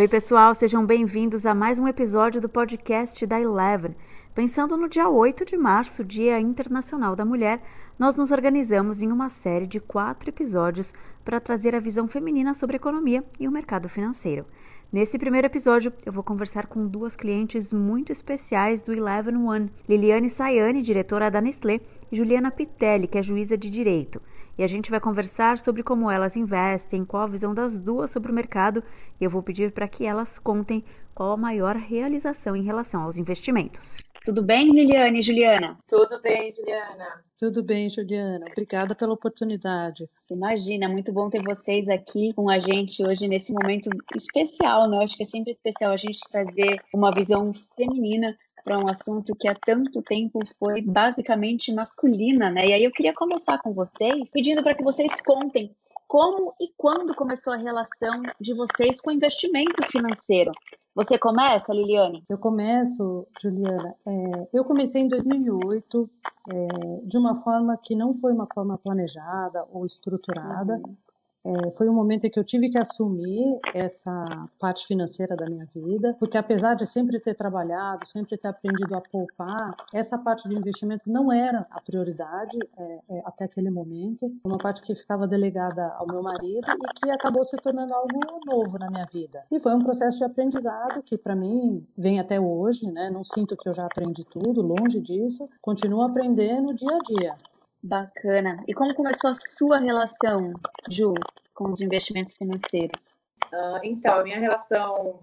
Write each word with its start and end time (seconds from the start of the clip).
Oi, 0.00 0.08
pessoal, 0.08 0.54
sejam 0.54 0.86
bem-vindos 0.86 1.44
a 1.44 1.54
mais 1.54 1.78
um 1.78 1.86
episódio 1.86 2.40
do 2.40 2.48
podcast 2.48 3.26
da 3.26 3.38
Eleven. 3.38 3.94
Pensando 4.34 4.74
no 4.74 4.88
dia 4.88 5.10
8 5.10 5.44
de 5.44 5.58
março, 5.58 6.02
Dia 6.02 6.40
Internacional 6.40 7.14
da 7.14 7.22
Mulher, 7.22 7.60
nós 7.98 8.16
nos 8.16 8.30
organizamos 8.30 9.02
em 9.02 9.12
uma 9.12 9.28
série 9.28 9.66
de 9.66 9.78
quatro 9.78 10.30
episódios 10.30 10.94
para 11.22 11.38
trazer 11.38 11.76
a 11.76 11.80
visão 11.80 12.08
feminina 12.08 12.54
sobre 12.54 12.76
economia 12.76 13.22
e 13.38 13.46
o 13.46 13.52
mercado 13.52 13.90
financeiro. 13.90 14.46
Nesse 14.90 15.18
primeiro 15.18 15.48
episódio, 15.48 15.92
eu 16.06 16.14
vou 16.14 16.24
conversar 16.24 16.66
com 16.66 16.86
duas 16.86 17.14
clientes 17.14 17.70
muito 17.70 18.10
especiais 18.10 18.80
do 18.80 18.94
Eleven 18.94 19.36
One, 19.36 19.70
Liliane 19.86 20.30
Sayane, 20.30 20.80
diretora 20.80 21.30
da 21.30 21.42
Nestlé, 21.42 21.78
e 22.10 22.16
Juliana 22.16 22.50
Pitelli, 22.50 23.06
que 23.06 23.18
é 23.18 23.22
juíza 23.22 23.54
de 23.54 23.68
direito. 23.68 24.18
E 24.60 24.62
a 24.62 24.66
gente 24.66 24.90
vai 24.90 25.00
conversar 25.00 25.56
sobre 25.56 25.82
como 25.82 26.10
elas 26.10 26.36
investem, 26.36 27.02
qual 27.02 27.22
a 27.22 27.26
visão 27.26 27.54
das 27.54 27.78
duas 27.78 28.10
sobre 28.10 28.30
o 28.30 28.34
mercado, 28.34 28.84
e 29.18 29.24
eu 29.24 29.30
vou 29.30 29.42
pedir 29.42 29.72
para 29.72 29.88
que 29.88 30.04
elas 30.04 30.38
contem 30.38 30.84
qual 31.14 31.32
a 31.32 31.36
maior 31.38 31.76
realização 31.76 32.54
em 32.54 32.62
relação 32.62 33.00
aos 33.00 33.16
investimentos. 33.16 33.96
Tudo 34.22 34.42
bem, 34.42 34.70
Liliane 34.70 35.20
e 35.20 35.22
Juliana? 35.22 35.78
Tudo 35.88 36.20
bem, 36.20 36.52
Juliana. 36.52 37.24
Tudo 37.38 37.64
bem, 37.64 37.88
Juliana. 37.88 38.44
Obrigada 38.50 38.94
pela 38.94 39.14
oportunidade. 39.14 40.06
Imagina, 40.30 40.90
muito 40.90 41.10
bom 41.10 41.30
ter 41.30 41.42
vocês 41.42 41.88
aqui 41.88 42.34
com 42.34 42.50
a 42.50 42.58
gente 42.58 43.02
hoje 43.02 43.26
nesse 43.26 43.54
momento 43.54 43.88
especial, 44.14 44.90
né? 44.90 44.98
Eu 44.98 45.00
acho 45.00 45.16
que 45.16 45.22
é 45.22 45.26
sempre 45.26 45.52
especial 45.52 45.90
a 45.90 45.96
gente 45.96 46.20
trazer 46.30 46.76
uma 46.92 47.10
visão 47.10 47.50
feminina 47.74 48.36
para 48.64 48.78
um 48.78 48.88
assunto 48.88 49.34
que 49.34 49.48
há 49.48 49.54
tanto 49.54 50.02
tempo 50.02 50.40
foi 50.58 50.82
basicamente 50.82 51.72
masculina, 51.72 52.50
né? 52.50 52.68
E 52.68 52.72
aí 52.72 52.84
eu 52.84 52.92
queria 52.92 53.14
começar 53.14 53.58
com 53.58 53.72
vocês, 53.72 54.30
pedindo 54.32 54.62
para 54.62 54.74
que 54.74 54.82
vocês 54.82 55.20
contem 55.20 55.74
como 56.10 56.52
e 56.60 56.72
quando 56.76 57.14
começou 57.14 57.52
a 57.52 57.56
relação 57.56 58.22
de 58.40 58.52
vocês 58.52 59.00
com 59.00 59.10
o 59.10 59.12
investimento 59.12 59.86
financeiro. 59.86 60.50
Você 60.92 61.16
começa, 61.16 61.72
Liliane? 61.72 62.24
Eu 62.28 62.36
começo, 62.36 63.28
Juliana. 63.40 63.94
É, 64.04 64.48
eu 64.52 64.64
comecei 64.64 65.02
em 65.02 65.08
2008 65.08 66.10
é, 66.52 67.00
de 67.04 67.16
uma 67.16 67.36
forma 67.36 67.78
que 67.80 67.94
não 67.94 68.12
foi 68.12 68.32
uma 68.32 68.44
forma 68.52 68.76
planejada 68.76 69.64
ou 69.70 69.86
estruturada. 69.86 70.82
Uhum. 70.84 70.96
É, 71.44 71.70
foi 71.70 71.88
um 71.88 71.94
momento 71.94 72.24
em 72.24 72.30
que 72.30 72.38
eu 72.38 72.44
tive 72.44 72.68
que 72.68 72.78
assumir 72.78 73.58
essa 73.74 74.24
parte 74.58 74.86
financeira 74.86 75.34
da 75.34 75.46
minha 75.46 75.66
vida, 75.74 76.14
porque 76.18 76.36
apesar 76.36 76.74
de 76.74 76.86
sempre 76.86 77.18
ter 77.18 77.34
trabalhado, 77.34 78.06
sempre 78.06 78.36
ter 78.36 78.48
aprendido 78.48 78.94
a 78.94 79.00
poupar, 79.00 79.74
essa 79.94 80.18
parte 80.18 80.46
do 80.48 80.54
investimento 80.54 81.10
não 81.10 81.32
era 81.32 81.66
a 81.70 81.80
prioridade 81.80 82.58
é, 82.76 82.98
é, 83.08 83.22
até 83.24 83.44
aquele 83.44 83.70
momento. 83.70 84.30
Uma 84.44 84.58
parte 84.58 84.82
que 84.82 84.94
ficava 84.94 85.26
delegada 85.26 85.86
ao 85.96 86.06
meu 86.06 86.22
marido 86.22 86.66
e 86.68 87.00
que 87.00 87.10
acabou 87.10 87.44
se 87.44 87.56
tornando 87.56 87.94
algo 87.94 88.20
novo 88.46 88.78
na 88.78 88.90
minha 88.90 89.04
vida. 89.12 89.44
E 89.50 89.58
foi 89.58 89.74
um 89.74 89.82
processo 89.82 90.18
de 90.18 90.24
aprendizado 90.24 91.02
que 91.02 91.16
para 91.16 91.34
mim 91.34 91.86
vem 91.96 92.20
até 92.20 92.38
hoje, 92.38 92.90
né? 92.90 93.10
Não 93.10 93.24
sinto 93.24 93.56
que 93.56 93.68
eu 93.68 93.72
já 93.72 93.86
aprendi 93.86 94.24
tudo, 94.24 94.60
longe 94.60 95.00
disso. 95.00 95.48
Continuo 95.60 96.02
aprendendo 96.02 96.74
dia 96.74 96.94
a 96.94 96.98
dia. 96.98 97.36
Bacana. 97.82 98.62
E 98.68 98.74
como 98.74 98.94
começou 98.94 99.30
a 99.30 99.34
sua 99.34 99.78
relação, 99.78 100.48
Ju, 100.88 101.14
com 101.54 101.70
os 101.70 101.80
investimentos 101.80 102.36
financeiros? 102.36 103.16
Uh, 103.52 103.80
então, 103.82 104.18
a 104.18 104.22
minha 104.22 104.38
relação 104.38 105.20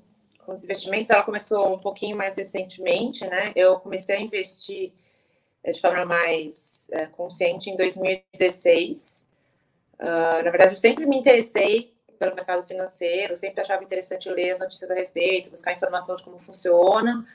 com 0.48 0.54
os 0.54 0.64
investimentos, 0.64 1.12
ela 1.12 1.24
começou 1.24 1.74
um 1.74 1.78
pouquinho 1.78 2.16
mais 2.16 2.38
recentemente, 2.38 3.28
né? 3.28 3.52
Eu 3.56 3.80
comecei 3.80 4.16
a 4.16 4.22
investir 4.22 4.94
eh, 5.62 5.72
de 5.72 5.82
forma 5.82 6.06
mais 6.06 6.90
é, 6.92 7.06
consciente 7.06 7.70
em 7.70 7.76
2016. 7.76 9.28
Uh, 10.00 10.06
ah, 10.06 10.42
na 10.44 10.50
verdade, 10.50 10.72
eu 10.72 10.78
sempre 10.78 11.06
me 11.06 11.18
interessei 11.18 11.94
pelo 12.18 12.34
mercado 12.34 12.64
financeiro, 12.64 13.36
sempre 13.36 13.62
achava 13.62 13.84
interessante 13.84 14.30
ler 14.30 14.52
as 14.52 14.60
notícias 14.60 14.90
a 14.90 14.96
respeito, 14.96 15.52
buscar 15.52 15.74
informação 15.74 16.16
de 16.16 16.24
como 16.24 16.40
funciona. 16.40 17.26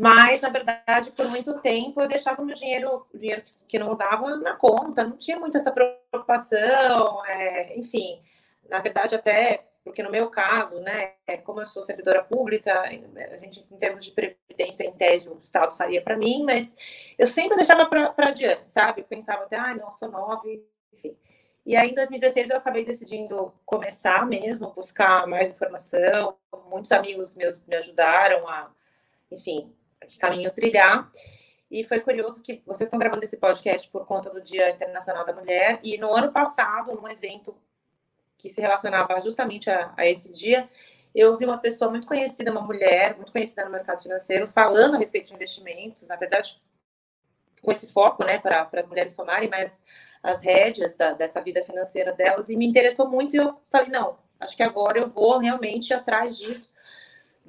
Mas, 0.00 0.40
na 0.40 0.48
verdade, 0.48 1.10
por 1.10 1.26
muito 1.28 1.60
tempo 1.60 2.00
eu 2.00 2.06
deixava 2.06 2.44
meu 2.44 2.54
dinheiro, 2.54 3.04
o 3.12 3.18
dinheiro 3.18 3.42
que 3.66 3.80
não 3.80 3.90
usava, 3.90 4.36
na 4.36 4.54
conta, 4.54 5.02
não 5.02 5.16
tinha 5.16 5.36
muito 5.40 5.56
essa 5.56 5.72
preocupação, 5.72 7.26
é, 7.26 7.76
enfim. 7.76 8.22
Na 8.68 8.78
verdade, 8.78 9.16
até 9.16 9.64
porque 9.82 10.00
no 10.00 10.10
meu 10.10 10.30
caso, 10.30 10.78
né, 10.80 11.14
como 11.44 11.60
eu 11.60 11.66
sou 11.66 11.82
servidora 11.82 12.22
pública, 12.22 12.80
a 12.82 12.90
gente, 13.38 13.66
em 13.72 13.76
termos 13.76 14.04
de 14.04 14.12
previdência, 14.12 14.84
em 14.84 14.92
tese, 14.92 15.28
o 15.28 15.40
Estado 15.42 15.76
faria 15.76 16.00
para 16.00 16.16
mim, 16.16 16.44
mas 16.44 16.76
eu 17.18 17.26
sempre 17.26 17.56
deixava 17.56 17.86
para 17.86 18.14
adiante, 18.28 18.70
sabe? 18.70 19.02
pensava 19.02 19.44
até, 19.44 19.56
ah, 19.56 19.74
não, 19.74 19.90
sou 19.90 20.08
nove, 20.08 20.64
enfim. 20.92 21.16
E 21.66 21.76
aí, 21.76 21.90
em 21.90 21.94
2016, 21.94 22.50
eu 22.50 22.56
acabei 22.56 22.84
decidindo 22.84 23.52
começar 23.66 24.24
mesmo, 24.26 24.72
buscar 24.72 25.26
mais 25.26 25.50
informação. 25.50 26.36
Muitos 26.70 26.92
amigos 26.92 27.34
meus 27.34 27.64
me 27.66 27.74
ajudaram 27.74 28.46
a, 28.48 28.70
enfim, 29.30 29.74
que 30.06 30.18
caminho 30.18 30.50
trilhar. 30.52 31.10
E 31.70 31.84
foi 31.84 32.00
curioso 32.00 32.42
que 32.42 32.62
vocês 32.66 32.86
estão 32.86 32.98
gravando 32.98 33.22
esse 33.22 33.36
podcast 33.36 33.88
por 33.90 34.06
conta 34.06 34.30
do 34.30 34.40
Dia 34.40 34.70
Internacional 34.70 35.24
da 35.24 35.34
Mulher. 35.34 35.78
E 35.82 35.98
no 35.98 36.12
ano 36.12 36.32
passado, 36.32 36.94
num 36.94 37.08
evento 37.08 37.54
que 38.38 38.48
se 38.48 38.60
relacionava 38.60 39.20
justamente 39.20 39.68
a, 39.68 39.92
a 39.96 40.06
esse 40.06 40.32
dia, 40.32 40.68
eu 41.14 41.36
vi 41.36 41.44
uma 41.44 41.58
pessoa 41.58 41.90
muito 41.90 42.06
conhecida, 42.06 42.50
uma 42.50 42.62
mulher 42.62 43.16
muito 43.16 43.32
conhecida 43.32 43.64
no 43.64 43.70
mercado 43.70 44.02
financeiro, 44.02 44.46
falando 44.46 44.94
a 44.94 44.98
respeito 44.98 45.28
de 45.28 45.34
investimentos. 45.34 46.02
Na 46.04 46.16
verdade, 46.16 46.58
com 47.60 47.70
esse 47.70 47.92
foco, 47.92 48.24
né, 48.24 48.38
para 48.38 48.68
as 48.72 48.86
mulheres 48.86 49.14
tomarem 49.14 49.48
mais 49.48 49.82
as 50.22 50.40
rédeas 50.40 50.96
da, 50.96 51.12
dessa 51.12 51.40
vida 51.42 51.62
financeira 51.62 52.12
delas. 52.12 52.48
E 52.48 52.56
me 52.56 52.66
interessou 52.66 53.08
muito. 53.08 53.34
E 53.34 53.38
eu 53.38 53.60
falei, 53.70 53.90
não, 53.90 54.18
acho 54.40 54.56
que 54.56 54.62
agora 54.62 54.98
eu 54.98 55.08
vou 55.08 55.38
realmente 55.38 55.92
atrás 55.92 56.38
disso 56.38 56.72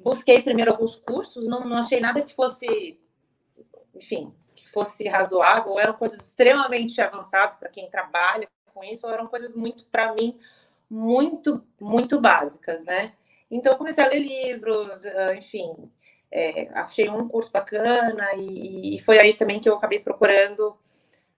busquei 0.02 0.42
primeiro 0.42 0.72
alguns 0.72 0.96
cursos, 0.96 1.46
não, 1.46 1.64
não 1.64 1.76
achei 1.76 2.00
nada 2.00 2.22
que 2.22 2.34
fosse, 2.34 2.98
enfim, 3.94 4.32
que 4.54 4.68
fosse 4.68 5.08
razoável, 5.08 5.78
eram 5.78 5.94
coisas 5.94 6.20
extremamente 6.26 7.00
avançadas 7.00 7.56
para 7.56 7.68
quem 7.68 7.88
trabalha 7.90 8.48
com 8.72 8.84
isso, 8.84 9.06
ou 9.06 9.12
eram 9.12 9.26
coisas 9.26 9.54
muito, 9.54 9.86
para 9.86 10.14
mim, 10.14 10.38
muito, 10.88 11.64
muito 11.80 12.20
básicas, 12.20 12.84
né? 12.84 13.12
Então, 13.50 13.76
comecei 13.76 14.04
a 14.04 14.08
ler 14.08 14.20
livros, 14.20 15.04
ah, 15.04 15.34
enfim, 15.34 15.90
é, 16.30 16.68
achei 16.74 17.08
um 17.08 17.28
curso 17.28 17.50
bacana 17.50 18.34
e, 18.36 18.96
e 18.96 19.00
foi 19.00 19.18
aí 19.18 19.34
também 19.34 19.60
que 19.60 19.68
eu 19.68 19.74
acabei 19.76 19.98
procurando 19.98 20.76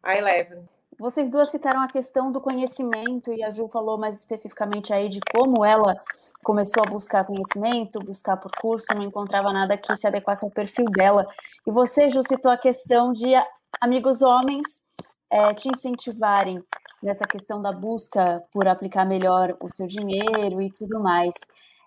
a 0.02 0.16
Eleven. 0.16 0.68
Vocês 1.02 1.28
duas 1.28 1.50
citaram 1.50 1.82
a 1.82 1.88
questão 1.88 2.30
do 2.30 2.40
conhecimento 2.40 3.32
e 3.32 3.42
a 3.42 3.50
Ju 3.50 3.66
falou 3.66 3.98
mais 3.98 4.16
especificamente 4.18 4.92
aí 4.92 5.08
de 5.08 5.18
como 5.34 5.64
ela 5.64 6.00
começou 6.44 6.80
a 6.86 6.88
buscar 6.88 7.24
conhecimento, 7.24 7.98
buscar 7.98 8.36
por 8.36 8.52
curso, 8.52 8.86
não 8.94 9.02
encontrava 9.02 9.52
nada 9.52 9.76
que 9.76 9.96
se 9.96 10.06
adequasse 10.06 10.44
ao 10.44 10.50
perfil 10.52 10.84
dela. 10.84 11.26
E 11.66 11.72
você, 11.72 12.08
Ju, 12.08 12.22
citou 12.22 12.52
a 12.52 12.56
questão 12.56 13.12
de 13.12 13.32
amigos 13.80 14.22
homens 14.22 14.80
é, 15.28 15.52
te 15.52 15.68
incentivarem 15.68 16.62
nessa 17.02 17.26
questão 17.26 17.60
da 17.60 17.72
busca 17.72 18.40
por 18.52 18.68
aplicar 18.68 19.04
melhor 19.04 19.56
o 19.60 19.68
seu 19.68 19.88
dinheiro 19.88 20.62
e 20.62 20.70
tudo 20.70 21.00
mais. 21.00 21.34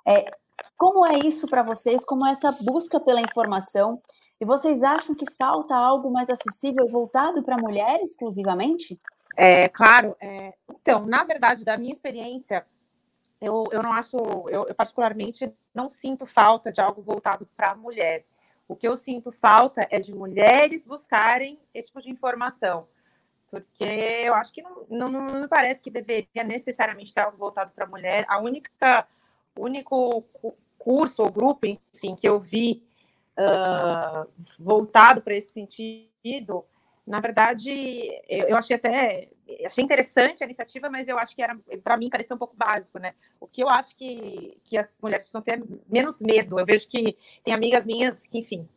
É, 0.05 0.29
como 0.75 1.05
é 1.05 1.19
isso 1.19 1.47
para 1.47 1.63
vocês? 1.63 2.03
Como 2.03 2.27
é 2.27 2.31
essa 2.31 2.51
busca 2.51 2.99
pela 2.99 3.21
informação? 3.21 4.01
E 4.39 4.45
vocês 4.45 4.83
acham 4.83 5.15
que 5.15 5.25
falta 5.37 5.75
algo 5.75 6.11
mais 6.11 6.29
acessível 6.29 6.87
voltado 6.87 7.41
para 7.41 7.57
mulher 7.57 8.01
exclusivamente? 8.01 8.99
É, 9.35 9.69
claro. 9.69 10.15
É, 10.21 10.53
então, 10.69 11.05
na 11.05 11.23
verdade, 11.23 11.63
da 11.63 11.77
minha 11.77 11.93
experiência, 11.93 12.65
eu, 13.39 13.63
eu 13.71 13.81
não 13.81 13.93
acho, 13.93 14.17
eu, 14.49 14.67
eu 14.67 14.75
particularmente 14.75 15.51
não 15.73 15.89
sinto 15.89 16.25
falta 16.25 16.71
de 16.71 16.81
algo 16.81 17.01
voltado 17.01 17.47
para 17.55 17.71
a 17.71 17.75
mulher. 17.75 18.25
O 18.67 18.75
que 18.75 18.87
eu 18.87 18.95
sinto 18.95 19.31
falta 19.31 19.87
é 19.91 19.99
de 19.99 20.13
mulheres 20.13 20.85
buscarem 20.85 21.59
esse 21.73 21.89
tipo 21.89 22.01
de 22.01 22.09
informação. 22.09 22.87
Porque 23.49 23.83
eu 23.83 24.33
acho 24.33 24.51
que 24.51 24.61
não, 24.61 24.85
não, 24.89 25.09
não 25.09 25.41
me 25.41 25.47
parece 25.47 25.81
que 25.81 25.91
deveria 25.91 26.43
necessariamente 26.43 27.17
algo 27.17 27.37
voltado 27.37 27.71
para 27.73 27.85
a 27.85 27.87
mulher. 27.87 28.25
A 28.27 28.39
única, 28.39 29.07
único 29.57 30.25
curso 30.77 31.23
ou 31.23 31.31
grupo, 31.31 31.65
enfim, 31.65 32.15
que 32.15 32.27
eu 32.27 32.39
vi 32.39 32.83
uh, 33.37 34.27
voltado 34.59 35.21
para 35.21 35.35
esse 35.35 35.51
sentido, 35.51 36.65
na 37.05 37.19
verdade, 37.19 37.71
eu, 38.27 38.57
achei 38.57 38.75
até 38.75 39.29
achei 39.63 39.83
interessante 39.83 40.43
a 40.43 40.45
iniciativa, 40.45 40.89
mas 40.89 41.07
eu 41.07 41.19
acho 41.19 41.35
que 41.35 41.41
era 41.41 41.55
para 41.83 41.97
mim 41.97 42.09
parecia 42.09 42.35
um 42.35 42.39
pouco 42.39 42.55
básico, 42.57 42.97
né? 42.97 43.13
O 43.39 43.47
que 43.47 43.61
eu 43.61 43.69
acho 43.69 43.95
que, 43.95 44.57
que 44.63 44.75
as 44.75 44.99
mulheres 44.99 45.23
precisam 45.23 45.41
ter 45.41 45.63
menos 45.87 46.19
medo. 46.19 46.59
Eu 46.59 46.65
vejo 46.65 46.87
que 46.87 47.15
tem 47.43 47.53
amigas 47.53 47.85
minhas 47.85 48.27
que, 48.27 48.39
enfim, 48.39 48.67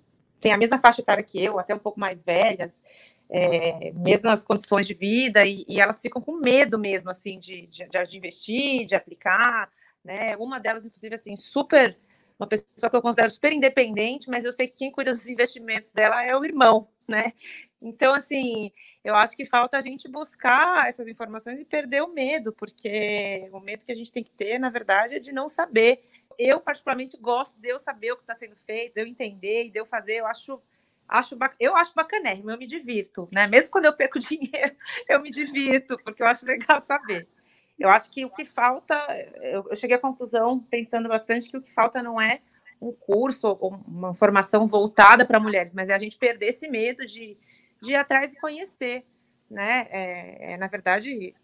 têm 0.40 0.52
a 0.52 0.58
mesma 0.58 0.78
faixa 0.78 1.00
etária 1.00 1.25
que 1.25 1.43
eu, 1.43 1.58
até 1.58 1.75
um 1.75 1.78
pouco 1.78 1.99
mais 1.99 2.22
velhas, 2.22 2.82
é, 3.31 3.93
mesmas 3.93 4.44
condições 4.44 4.87
de 4.87 4.93
vida, 4.93 5.46
e, 5.46 5.64
e, 5.66 5.81
elas 5.81 6.00
ficam 6.00 6.20
com 6.20 6.32
medo 6.32 6.78
mesmo, 6.78 7.08
assim, 7.10 7.38
de, 7.38 7.66
de, 7.66 7.87
de 7.87 8.16
investir, 8.16 8.87
de 8.87 8.94
aplicar, 8.94 9.70
né? 10.05 10.37
Uma 10.37 10.60
delas, 10.60 10.84
inclusive, 10.84 11.14
assim, 11.14 11.34
super 11.34 11.96
uma 12.38 12.46
pessoa 12.46 12.88
que 12.88 12.96
eu 12.96 13.02
considero 13.02 13.31
super 13.31 13.52
independente, 13.52 14.31
mas 14.31 14.44
eu 14.44 14.52
sei 14.52 14.69
que 14.69 14.76
quem 14.76 14.93
cuida 14.93 15.11
dos 15.11 15.29
investimentos 15.29 15.93
dela 15.93 16.23
é 16.25 16.37
o 16.37 16.44
irmão, 16.44 16.88
né? 17.06 17.32
Então, 17.81 18.14
assim, 18.14 18.70
eu 19.05 19.14
acho 19.14 19.37
que 19.37 19.46
falta 19.46 19.76
a 19.76 19.81
gente 19.81 20.08
buscar 20.08 20.88
essas 20.88 21.06
informações 21.08 21.58
e 21.61 21.64
perder 21.64 22.02
o 22.02 22.12
medo, 22.12 22.52
porque 22.52 23.49
o 23.52 23.61
medo 23.61 23.85
que 23.85 23.93
a 23.93 23.94
gente 23.94 24.12
tem 24.12 24.23
que 24.23 24.31
ter, 24.31 24.58
na 24.58 24.70
verdade, 24.70 25.17
é 25.17 25.19
de 25.19 25.32
não 25.32 25.49
saber. 25.49 26.02
eu 26.38 26.61
particularmente 26.61 27.17
gosto 27.17 27.61
de 27.61 27.69
eu 27.69 27.79
saber 27.79 28.12
o 28.12 28.17
que 28.17 28.23
está 28.23 28.35
sendo 28.35 28.56
feito, 28.56 28.94
de 28.94 29.00
eu 29.00 29.06
entender 29.06 29.64
e 29.67 29.70
de 29.70 29.79
eu 29.81 29.87
fazer. 29.87 30.17
Eu 30.17 30.26
acho, 30.26 30.61
acho, 31.08 31.37
eu 31.58 31.76
acho 31.76 31.94
bacanérrimo, 31.94 32.50
eu 32.50 32.58
me 32.58 32.67
divirto, 32.67 33.29
né? 33.32 33.46
Mesmo 33.49 33.70
quando 33.73 33.87
eu 33.87 33.96
perco 33.96 34.19
dinheiro, 34.20 34.76
eu 35.08 35.20
me 35.20 35.31
divirto, 35.31 35.99
porque 36.05 36.23
eu 36.23 36.26
acho 36.26 36.46
legal 36.46 36.81
saber. 36.81 37.29
Eu 37.79 37.89
acho 37.89 38.11
que 38.11 38.25
o 38.25 38.31
que 38.31 38.45
falta, 38.45 38.95
eu, 39.41 39.67
eu 39.71 39.77
cheguei 39.77 39.97
à 39.97 40.01
conclusão, 40.01 40.59
pensando 40.59 41.09
bastante, 41.09 41.49
que 41.49 41.57
o 41.57 41.63
que 41.63 41.73
falta 41.73 42.03
não 42.03 42.21
é 42.21 42.41
um 42.81 42.93
curso 42.93 43.57
ou 43.61 43.81
uma 43.87 44.15
formação 44.15 44.67
voltada 44.67 45.25
para 45.25 45.41
mulheres, 45.41 45.73
mas 45.73 45.89
é 45.89 45.95
a 45.95 45.99
gente 45.99 46.17
perder 46.17 46.49
esse 46.49 46.69
medo 46.69 47.05
de, 47.07 47.37
de 47.81 47.93
ir 47.93 47.97
atrás 47.97 48.33
e 48.33 48.41
conhecer, 48.41 49.05
né? 49.51 49.87
É, 49.91 50.53
é, 50.53 50.57
na 50.57 50.67
verdade, 50.67 51.35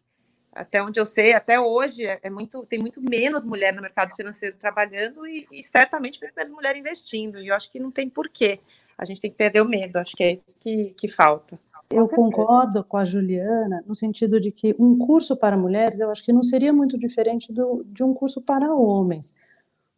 até 0.53 0.83
onde 0.83 1.01
eu 1.01 1.07
sei, 1.07 1.35
até 1.35 1.59
hoje 1.59 2.07
é, 2.07 2.21
é 2.23 2.31
muito, 2.31 2.65
tem 2.67 2.79
muito 2.79 3.01
menos 3.01 3.45
mulher 3.45 3.73
no 3.75 3.83
mercado 3.83 4.15
financeiro 4.15 4.57
trabalhando 4.57 5.27
e, 5.27 5.47
e 5.51 5.63
certamente 5.63 6.21
menos 6.21 6.53
mulher 6.53 6.77
investindo. 6.77 7.41
E 7.41 7.49
eu 7.49 7.55
acho 7.55 7.71
que 7.71 7.81
não 7.81 7.91
tem 7.91 8.09
porquê. 8.09 8.61
A 8.97 9.05
gente 9.05 9.21
tem 9.21 9.31
que 9.31 9.37
perder 9.37 9.61
o 9.61 9.69
medo. 9.69 9.97
Acho 9.97 10.17
que 10.17 10.23
é 10.23 10.33
isso 10.33 10.57
que, 10.61 10.95
que 10.95 11.09
falta. 11.09 11.59
Eu 11.91 12.09
concordo 12.09 12.83
com 12.85 12.97
a 12.97 13.05
Juliana 13.05 13.85
no 13.87 13.95
sentido 13.95 14.41
de 14.41 14.51
que 14.51 14.75
um 14.79 14.97
curso 14.99 15.37
para 15.37 15.57
mulheres, 15.57 16.01
eu 16.01 16.11
acho 16.11 16.25
que 16.25 16.33
não 16.33 16.43
seria 16.43 16.73
muito 16.73 16.99
diferente 16.99 17.53
do, 17.53 17.85
de 17.87 18.03
um 18.03 18.13
curso 18.13 18.41
para 18.41 18.75
homens. 18.75 19.35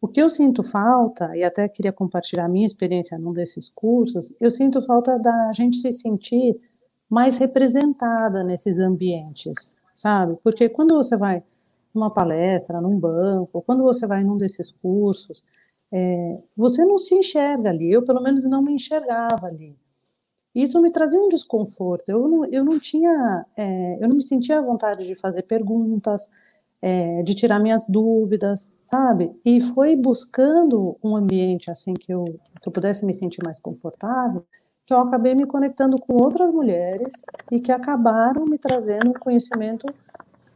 O 0.01 0.09
que 0.09 0.21
eu 0.21 0.29
sinto 0.29 0.63
falta, 0.63 1.37
e 1.37 1.43
até 1.43 1.67
queria 1.69 1.93
compartilhar 1.93 2.45
a 2.45 2.49
minha 2.49 2.67
experiência 2.67 3.19
num 3.19 3.33
desses 3.33 3.71
cursos, 3.71 4.33
eu 4.41 4.51
sinto 4.51 4.83
falta 4.83 5.19
da 5.19 5.53
gente 5.53 5.79
se 5.79 5.91
sentir 5.93 6.61
mais 7.09 7.39
representada 7.39 8.45
nesses 8.45 8.79
ambientes, 8.79 9.75
sabe? 9.95 10.37
Porque 10.43 10.69
quando 10.69 10.95
você 10.95 11.17
vai 11.17 11.43
numa 11.95 12.11
palestra, 12.11 12.81
num 12.81 12.99
banco, 12.99 13.63
quando 13.63 13.83
você 13.83 14.07
vai 14.07 14.23
num 14.23 14.37
desses 14.37 14.71
cursos, 14.71 15.43
é, 15.91 16.43
você 16.57 16.85
não 16.85 16.99
se 16.99 17.15
enxerga 17.15 17.71
ali. 17.71 17.91
Eu, 17.91 18.05
pelo 18.05 18.21
menos, 18.21 18.45
não 18.45 18.63
me 18.63 18.73
enxergava 18.75 19.47
ali. 19.47 19.75
Isso 20.57 20.81
me 20.81 20.91
trazia 20.91 21.21
um 21.21 21.29
desconforto. 21.29 22.09
Eu 22.09 22.27
não, 22.27 22.45
eu 22.47 22.65
não 22.65 22.81
tinha, 22.81 23.45
é, 23.59 24.03
eu 24.03 24.09
não 24.09 24.17
me 24.17 24.23
sentia 24.23 24.59
à 24.59 24.63
vontade 24.63 25.07
de 25.07 25.15
fazer 25.15 25.43
perguntas, 25.43 26.31
é, 26.81 27.23
de 27.23 27.35
tirar 27.35 27.59
minhas 27.59 27.85
dúvidas, 27.87 28.73
sabe? 28.83 29.39
E 29.45 29.61
foi 29.61 29.95
buscando 29.95 30.97
um 31.05 31.15
ambiente 31.15 31.71
assim 31.71 31.93
que 31.93 32.11
eu, 32.11 32.25
que 32.63 32.67
eu 32.67 32.73
pudesse 32.73 33.05
me 33.05 33.13
sentir 33.13 33.43
mais 33.45 33.61
confortável, 33.61 34.47
que 34.87 34.95
eu 34.95 34.99
acabei 35.01 35.35
me 35.35 35.45
conectando 35.45 35.99
com 35.99 36.15
outras 36.23 36.51
mulheres 36.51 37.13
e 37.53 37.61
que 37.61 37.71
acabaram 37.71 38.47
me 38.47 38.57
trazendo 38.57 39.11
um 39.11 39.13
conhecimento 39.13 39.87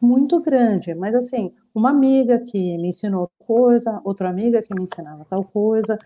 muito 0.01 0.41
grande. 0.41 0.95
Mas 0.95 1.15
assim, 1.15 1.53
uma 1.75 1.91
amiga 1.91 2.39
que 2.39 2.79
me 2.79 2.89
ensinou 2.89 3.31
coisa, 3.39 4.01
outra 4.03 4.31
amiga 4.31 4.63
que 4.63 4.75
me 4.75 4.85
ensinava 4.85 5.27
tal 5.29 5.45
coisa, 5.45 5.99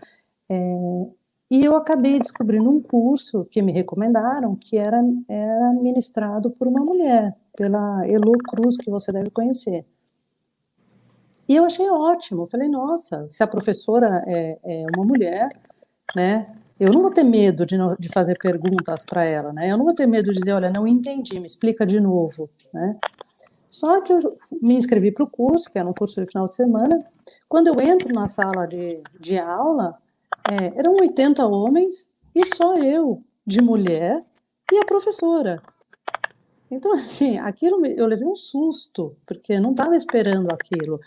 é, 0.49 1.07
e 1.49 1.63
eu 1.63 1.75
acabei 1.75 2.19
descobrindo 2.19 2.69
um 2.69 2.81
curso 2.81 3.45
que 3.45 3.61
me 3.61 3.71
recomendaram, 3.71 4.55
que 4.55 4.77
era, 4.77 5.03
era 5.27 5.73
ministrado 5.73 6.49
por 6.49 6.67
uma 6.67 6.83
mulher, 6.83 7.35
pela 7.55 8.07
Elu 8.07 8.33
Cruz, 8.49 8.77
que 8.77 8.89
você 8.89 9.11
deve 9.11 9.29
conhecer. 9.29 9.85
E 11.47 11.55
eu 11.55 11.65
achei 11.65 11.87
ótimo. 11.87 12.47
falei, 12.47 12.67
nossa, 12.67 13.27
se 13.29 13.43
a 13.43 13.47
professora 13.47 14.23
é, 14.27 14.57
é 14.63 14.85
uma 14.95 15.05
mulher, 15.05 15.49
né? 16.15 16.55
Eu 16.79 16.91
não 16.91 17.01
vou 17.01 17.11
ter 17.11 17.23
medo 17.23 17.65
de, 17.65 17.77
não, 17.77 17.95
de 17.97 18.09
fazer 18.09 18.37
perguntas 18.37 19.05
para 19.05 19.23
ela, 19.23 19.53
né? 19.53 19.71
Eu 19.71 19.77
não 19.77 19.85
vou 19.85 19.95
ter 19.95 20.07
medo 20.07 20.33
de 20.33 20.39
dizer, 20.39 20.53
olha, 20.53 20.69
não 20.69 20.87
entendi, 20.87 21.39
me 21.39 21.45
explica 21.45 21.85
de 21.85 21.99
novo, 21.99 22.49
né? 22.73 22.97
Só 23.69 24.01
que 24.01 24.11
eu 24.11 24.17
me 24.61 24.75
inscrevi 24.75 25.11
para 25.11 25.23
o 25.23 25.29
curso, 25.29 25.69
que 25.71 25.77
era 25.77 25.87
um 25.87 25.93
curso 25.93 26.19
de 26.21 26.27
final 26.27 26.47
de 26.47 26.55
semana. 26.55 26.97
Quando 27.47 27.67
eu 27.67 27.79
entro 27.79 28.13
na 28.13 28.27
sala 28.27 28.65
de, 28.65 29.01
de 29.19 29.37
aula, 29.37 29.97
é, 30.51 30.79
eram 30.79 30.93
80 30.93 31.45
homens 31.45 32.09
e 32.33 32.45
só 32.45 32.77
eu, 32.77 33.23
de 33.45 33.61
mulher, 33.61 34.23
e 34.71 34.77
a 34.77 34.85
professora. 34.85 35.61
Então, 36.69 36.93
assim, 36.93 37.37
aquilo 37.37 37.85
eu 37.85 38.07
levei 38.07 38.27
um 38.27 38.35
susto, 38.35 39.15
porque 39.25 39.59
não 39.59 39.71
estava 39.71 39.95
esperando 39.95 40.49
aquilo. 40.51 40.99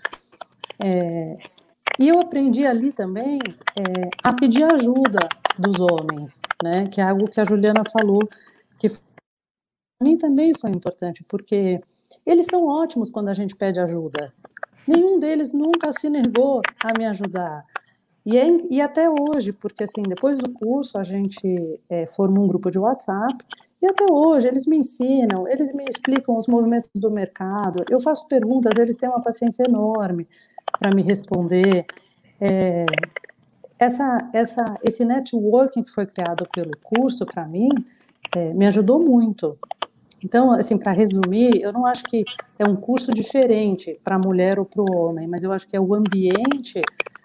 É, 0.83 1.37
e 1.99 2.09
eu 2.09 2.21
aprendi 2.21 2.65
ali 2.65 2.93
também 2.93 3.39
é, 3.77 4.09
a 4.25 4.33
pedir 4.33 4.65
ajuda 4.65 5.29
dos 5.59 5.81
homens, 5.81 6.41
né? 6.63 6.87
Que 6.87 7.01
é 7.01 7.05
algo 7.05 7.29
que 7.29 7.41
a 7.41 7.45
Juliana 7.45 7.83
falou, 7.85 8.21
que 8.79 8.89
para 8.89 10.09
mim 10.09 10.17
também 10.17 10.55
foi 10.55 10.71
importante, 10.71 11.25
porque 11.25 11.81
eles 12.25 12.47
são 12.49 12.67
ótimos 12.67 13.11
quando 13.11 13.29
a 13.29 13.35
gente 13.35 13.57
pede 13.57 13.81
ajuda. 13.81 14.33
Nenhum 14.87 15.19
deles 15.19 15.53
nunca 15.53 15.93
se 15.93 16.09
negou 16.09 16.63
a 16.85 16.97
me 16.97 17.05
ajudar. 17.07 17.67
E, 18.25 18.37
é, 18.37 18.47
e 18.71 18.81
até 18.81 19.09
hoje, 19.09 19.53
porque 19.53 19.85
assim, 19.85 20.03
depois 20.03 20.39
do 20.39 20.53
curso 20.53 20.99
a 20.99 21.03
gente 21.03 21.81
é, 21.89 22.05
um 22.21 22.47
grupo 22.47 22.71
de 22.71 22.79
WhatsApp 22.79 23.37
e 23.81 23.87
até 23.87 24.05
hoje 24.11 24.49
eles 24.49 24.67
me 24.67 24.77
ensinam, 24.77 25.49
eles 25.49 25.73
me 25.73 25.85
explicam 25.89 26.37
os 26.37 26.47
movimentos 26.47 26.91
do 26.95 27.11
mercado, 27.11 27.85
eu 27.89 28.01
faço 28.01 28.27
perguntas, 28.27 28.73
eles 28.77 28.97
têm 28.97 29.09
uma 29.09 29.23
paciência 29.23 29.65
enorme 29.67 30.27
para 30.79 30.95
me 30.95 31.03
responder. 31.03 31.87
É, 32.41 32.85
essa, 33.79 34.29
essa, 34.35 34.77
esse 34.83 35.05
networking 35.05 35.85
que 35.85 35.91
foi 35.91 36.07
criado 36.07 36.47
pelo 36.53 36.73
curso, 36.83 37.25
para 37.25 37.47
mim, 37.47 37.69
é, 38.37 38.53
me 38.53 38.67
ajudou 38.67 39.01
muito. 39.01 39.57
Então, 40.23 40.51
assim, 40.51 40.77
para 40.77 40.91
resumir, 40.91 41.63
eu 41.63 41.73
não 41.73 41.87
acho 41.87 42.03
que 42.05 42.25
é 42.59 42.69
um 42.69 42.75
curso 42.75 43.13
diferente 43.13 43.99
para 44.03 44.17
a 44.17 44.19
mulher 44.19 44.59
ou 44.59 44.65
para 44.65 44.83
o 44.83 44.93
homem, 44.93 45.29
mas 45.29 45.45
eu 45.45 45.53
acho 45.53 45.69
que 45.69 45.77
é 45.77 45.81
o 45.81 45.95
ambiente 45.95 46.83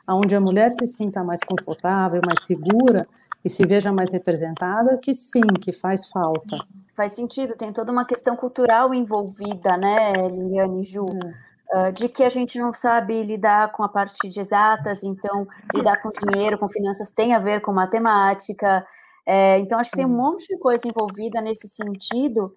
onde 0.07 0.35
a 0.35 0.39
mulher 0.39 0.71
se 0.71 0.85
sinta 0.85 1.23
mais 1.23 1.39
confortável, 1.41 2.21
mais 2.25 2.43
segura 2.43 3.07
e 3.43 3.49
se 3.49 3.65
veja 3.65 3.91
mais 3.91 4.11
representada, 4.11 4.97
que 4.97 5.13
sim, 5.13 5.45
que 5.61 5.71
faz 5.73 6.07
falta. 6.07 6.57
Faz 6.95 7.13
sentido, 7.13 7.55
tem 7.55 7.73
toda 7.73 7.91
uma 7.91 8.05
questão 8.05 8.35
cultural 8.35 8.93
envolvida, 8.93 9.75
né, 9.77 10.13
Liliane 10.27 10.81
e 10.81 10.83
Ju? 10.83 11.05
É. 11.05 11.89
Uh, 11.89 11.91
de 11.91 12.07
que 12.07 12.23
a 12.23 12.29
gente 12.29 12.59
não 12.59 12.71
sabe 12.71 13.23
lidar 13.23 13.71
com 13.71 13.83
a 13.83 13.89
parte 13.89 14.29
de 14.29 14.39
exatas, 14.39 15.01
então 15.03 15.47
lidar 15.73 16.01
com 16.03 16.11
dinheiro, 16.11 16.57
com 16.57 16.67
finanças 16.67 17.09
tem 17.09 17.33
a 17.33 17.39
ver 17.39 17.61
com 17.61 17.73
matemática. 17.73 18.85
É, 19.25 19.57
então, 19.57 19.79
acho 19.79 19.89
que 19.89 19.97
tem 19.97 20.05
um 20.05 20.09
monte 20.09 20.45
de 20.47 20.57
coisa 20.59 20.87
envolvida 20.87 21.41
nesse 21.41 21.67
sentido. 21.67 22.53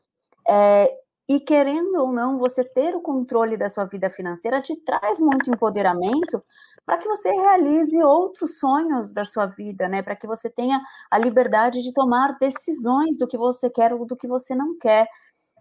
É, 0.46 0.92
e 1.28 1.40
querendo 1.40 1.96
ou 1.96 2.12
não, 2.12 2.38
você 2.38 2.62
ter 2.62 2.94
o 2.94 3.00
controle 3.00 3.56
da 3.56 3.70
sua 3.70 3.84
vida 3.84 4.10
financeira 4.10 4.60
te 4.60 4.76
traz 4.76 5.18
muito 5.18 5.50
empoderamento 5.50 6.42
para 6.86 6.98
que 6.98 7.08
você 7.08 7.30
realize 7.30 8.00
outros 8.04 8.60
sonhos 8.60 9.12
da 9.12 9.24
sua 9.24 9.46
vida, 9.46 9.88
né? 9.88 10.02
Para 10.02 10.14
que 10.14 10.26
você 10.26 10.48
tenha 10.48 10.80
a 11.10 11.18
liberdade 11.18 11.82
de 11.82 11.92
tomar 11.92 12.38
decisões 12.38 13.18
do 13.18 13.26
que 13.26 13.36
você 13.36 13.68
quer 13.68 13.92
ou 13.92 14.06
do 14.06 14.16
que 14.16 14.28
você 14.28 14.54
não 14.54 14.78
quer. 14.78 15.08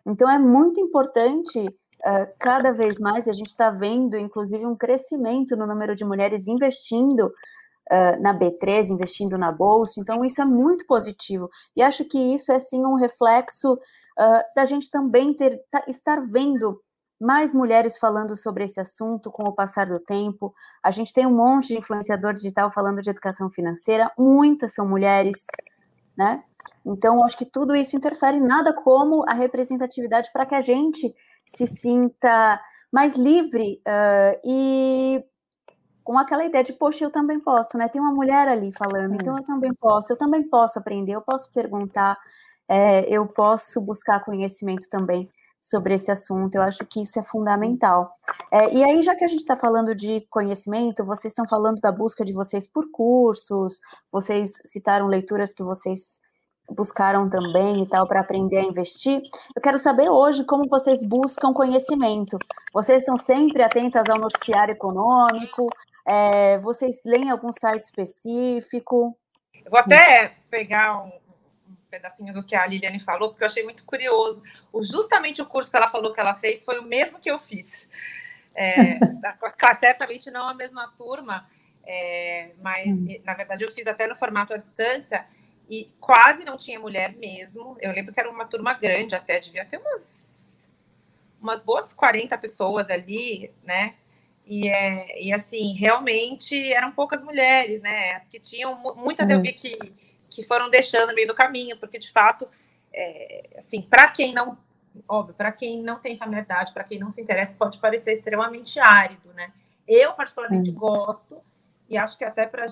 Então, 0.06 0.30
é 0.30 0.38
muito 0.38 0.80
importante 0.80 1.60
uh, 1.60 2.34
cada 2.40 2.72
vez 2.72 3.00
mais, 3.00 3.28
a 3.28 3.34
gente 3.34 3.48
está 3.48 3.72
vendo, 3.72 4.16
inclusive, 4.16 4.64
um 4.68 4.76
crescimento 4.76 5.56
no 5.56 5.66
número 5.66 5.96
de 5.96 6.06
mulheres 6.06 6.48
investindo 6.48 7.26
uh, 7.92 8.22
na 8.22 8.38
B3, 8.38 8.92
investindo 8.92 9.36
na 9.36 9.52
bolsa. 9.52 10.00
Então, 10.00 10.24
isso 10.24 10.44
é 10.44 10.46
muito 10.46 10.86
positivo. 10.86 11.50
E 11.76 11.82
acho 11.82 12.06
que 12.06 12.20
isso 12.20 12.52
é, 12.52 12.60
sim, 12.60 12.86
um 12.86 12.96
reflexo 12.96 13.74
uh, 13.74 14.44
da 14.56 14.64
gente 14.64 14.92
também 14.92 15.34
ter, 15.34 15.60
tá, 15.72 15.84
estar 15.88 16.22
vendo 16.22 16.80
mais 17.20 17.54
mulheres 17.54 17.98
falando 17.98 18.36
sobre 18.36 18.66
esse 18.66 18.80
assunto 18.80 19.32
com 19.32 19.44
o 19.44 19.54
passar 19.54 19.88
do 19.88 20.00
tempo. 20.00 20.54
A 20.84 20.92
gente 20.92 21.14
tem 21.14 21.26
um 21.26 21.36
monte 21.36 21.70
de 21.70 21.78
influenciador 21.78 22.34
digital 22.34 22.72
falando 22.72 23.02
de 23.02 23.10
educação 23.10 23.50
financeira, 23.50 24.12
muitas 24.18 24.74
são 24.74 24.88
mulheres, 24.88 25.46
né? 26.18 26.44
Então, 26.86 27.24
acho 27.24 27.38
que 27.38 27.46
tudo 27.46 27.76
isso 27.76 27.96
interfere 27.96 28.40
nada 28.40 28.74
como 28.74 29.24
a 29.30 29.34
representatividade 29.34 30.32
para 30.34 30.46
que 30.46 30.56
a 30.56 30.62
gente 30.62 31.14
se 31.46 31.68
sinta 31.68 32.60
mais 32.92 33.16
livre 33.16 33.82
uh, 33.88 34.40
e 34.44 35.24
com 36.04 36.18
aquela 36.18 36.46
ideia 36.46 36.64
de, 36.64 36.74
poxa, 36.74 37.04
eu 37.04 37.12
também 37.12 37.40
posso, 37.40 37.78
né? 37.78 37.88
Tem 37.88 38.02
uma 38.02 38.14
mulher 38.14 38.48
ali 38.48 38.72
falando, 38.72 39.16
então 39.16 39.34
hum. 39.34 39.38
eu 39.38 39.44
também 39.44 39.74
posso, 39.74 40.14
eu 40.14 40.18
também 40.18 40.48
posso 40.48 40.80
aprender, 40.80 41.14
eu 41.16 41.22
posso 41.22 41.52
perguntar, 41.52 42.16
é, 42.68 43.02
eu 43.10 43.28
posso 43.28 43.82
buscar 43.82 44.24
conhecimento 44.24 44.88
também 44.90 45.30
sobre 45.66 45.96
esse 45.96 46.12
assunto. 46.12 46.56
Eu 46.56 46.62
acho 46.62 46.86
que 46.86 47.02
isso 47.02 47.20
é 47.20 47.24
fundamental. 47.24 48.12
É, 48.52 48.72
e 48.72 48.84
aí, 48.84 49.02
já 49.02 49.16
que 49.16 49.26
a 49.26 49.28
gente 49.28 49.40
está 49.40 49.58
falando 49.58 49.96
de 49.96 50.22
conhecimento, 50.30 51.04
vocês 51.04 51.32
estão 51.32 51.48
falando 51.48 51.82
da 51.82 51.92
busca 51.92 52.24
de 52.24 52.34
vocês 52.34 52.68
por 52.68 52.92
cursos, 52.92 53.80
vocês 54.12 54.54
citaram 54.64 55.08
leituras 55.08 55.54
que 55.54 55.64
vocês 55.64 56.22
buscaram 56.70 57.30
também 57.30 57.84
e 57.84 57.88
tal 57.88 58.08
para 58.08 58.20
aprender 58.20 58.58
a 58.58 58.64
investir. 58.64 59.22
Eu 59.56 59.62
quero 59.62 59.80
saber 59.80 60.10
hoje 60.10 60.44
como 60.44 60.70
vocês 60.70 61.04
buscam 61.04 61.52
conhecimento. 61.52 62.38
Vocês 62.72 63.00
estão 63.00 63.18
sempre 63.18 63.64
atentas 63.64 64.08
ao 64.10 64.20
noticiário 64.20 64.74
econômico? 64.74 65.68
É, 66.08 66.60
vocês 66.60 67.02
leem 67.04 67.32
algum 67.32 67.52
site 67.52 67.84
específico? 67.84 69.18
Eu 69.64 69.72
vou 69.72 69.80
até 69.80 70.34
pegar 70.50 71.04
um, 71.04 71.08
um, 71.08 71.25
pedacinho 71.96 72.34
do 72.34 72.44
que 72.44 72.56
a 72.56 72.66
Liliane 72.68 73.00
falou, 73.00 73.30
porque 73.30 73.44
eu 73.44 73.48
achei 73.48 73.64
muito 73.64 73.86
curioso. 73.86 74.44
O, 74.72 74.84
justamente 74.84 75.42
o 75.42 75.46
curso 75.46 75.72
que 75.72 75.78
ela 75.78 75.88
falou 75.88 76.14
que 76.14 76.20
ela 76.20 76.36
fez 76.36 76.66
foi 76.66 76.80
o 76.80 76.84
mesmo 76.84 77.20
que 77.20 77.32
eu 77.32 77.40
fiz. 77.40 77.90
É, 78.56 79.00
certamente 79.80 80.30
não 80.30 80.48
a 80.48 80.54
mesma 80.54 80.88
turma, 80.98 81.50
É, 81.88 82.52
mas, 82.62 82.98
hum. 82.98 83.08
na 83.24 83.34
verdade, 83.36 83.64
eu 83.64 83.72
fiz 83.72 83.86
até 83.86 84.08
no 84.08 84.16
formato 84.16 84.54
à 84.54 84.58
distância 84.58 85.26
e 85.70 85.92
quase 86.00 86.44
não 86.44 86.58
tinha 86.58 86.80
mulher 86.80 87.16
mesmo. 87.16 87.78
Eu 87.80 87.92
lembro 87.92 88.14
que 88.14 88.20
era 88.20 88.30
uma 88.30 88.46
turma 88.46 88.74
grande 88.74 89.14
até, 89.16 89.40
devia 89.40 89.66
ter 89.66 89.78
umas, 89.78 90.66
umas 91.40 91.64
boas 91.64 91.94
40 91.94 92.38
pessoas 92.40 92.90
ali, 92.90 93.52
né? 93.64 93.96
E, 94.46 94.68
é, 94.68 95.24
e 95.24 95.34
assim, 95.34 95.74
realmente 95.74 96.72
eram 96.72 96.92
poucas 96.92 97.24
mulheres, 97.24 97.82
né? 97.82 98.14
As 98.14 98.28
que 98.28 98.40
tinham, 98.40 98.76
muitas 98.96 99.30
eu 99.30 99.42
vi 99.42 99.54
que, 99.54 99.78
que 100.36 100.44
foram 100.44 100.70
deixando 100.70 101.08
no 101.08 101.16
meio 101.16 101.28
do 101.28 101.36
caminho, 101.36 101.78
porque 101.78 101.98
de 101.98 102.12
fato, 102.12 102.48
é, 102.94 103.50
assim, 103.58 103.82
para 103.82 104.08
quem 104.10 104.34
não, 104.34 104.58
óbvio, 105.08 105.34
para 105.34 105.52
quem 105.52 105.82
não 105.82 106.00
tem 106.00 106.18
familiaridade, 106.18 106.74
para 106.74 106.84
quem 106.84 107.00
não 107.00 107.10
se 107.10 107.22
interessa, 107.22 107.56
pode 107.58 107.80
parecer 107.80 108.12
extremamente 108.12 108.80
árido, 108.80 109.34
né? 109.34 109.52
Eu, 109.88 110.14
particularmente, 110.14 110.72
gosto, 110.72 111.38
e 111.88 111.98
acho 111.98 112.18
que 112.18 112.26
até 112.26 112.46
para 112.48 112.66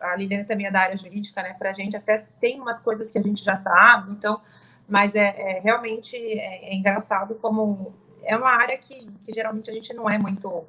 a 0.00 0.16
Liliane 0.16 0.44
também 0.44 0.66
é 0.66 0.70
da 0.70 0.80
área 0.80 0.96
jurídica, 0.96 1.42
né? 1.42 1.54
Para 1.54 1.70
a 1.70 1.72
gente 1.72 1.96
até 1.96 2.26
tem 2.40 2.60
umas 2.60 2.80
coisas 2.80 3.10
que 3.10 3.18
a 3.18 3.22
gente 3.22 3.44
já 3.44 3.56
sabe, 3.56 4.12
então, 4.12 4.40
mas 4.88 5.14
é, 5.14 5.56
é 5.56 5.60
realmente 5.60 6.16
é, 6.16 6.70
é, 6.70 6.74
engraçado 6.74 7.34
como 7.36 7.92
é 8.22 8.36
uma 8.36 8.50
área 8.50 8.78
que, 8.78 9.10
que 9.24 9.32
geralmente 9.32 9.70
a 9.70 9.74
gente 9.74 9.92
não 9.92 10.08
é 10.08 10.16
muito 10.16 10.64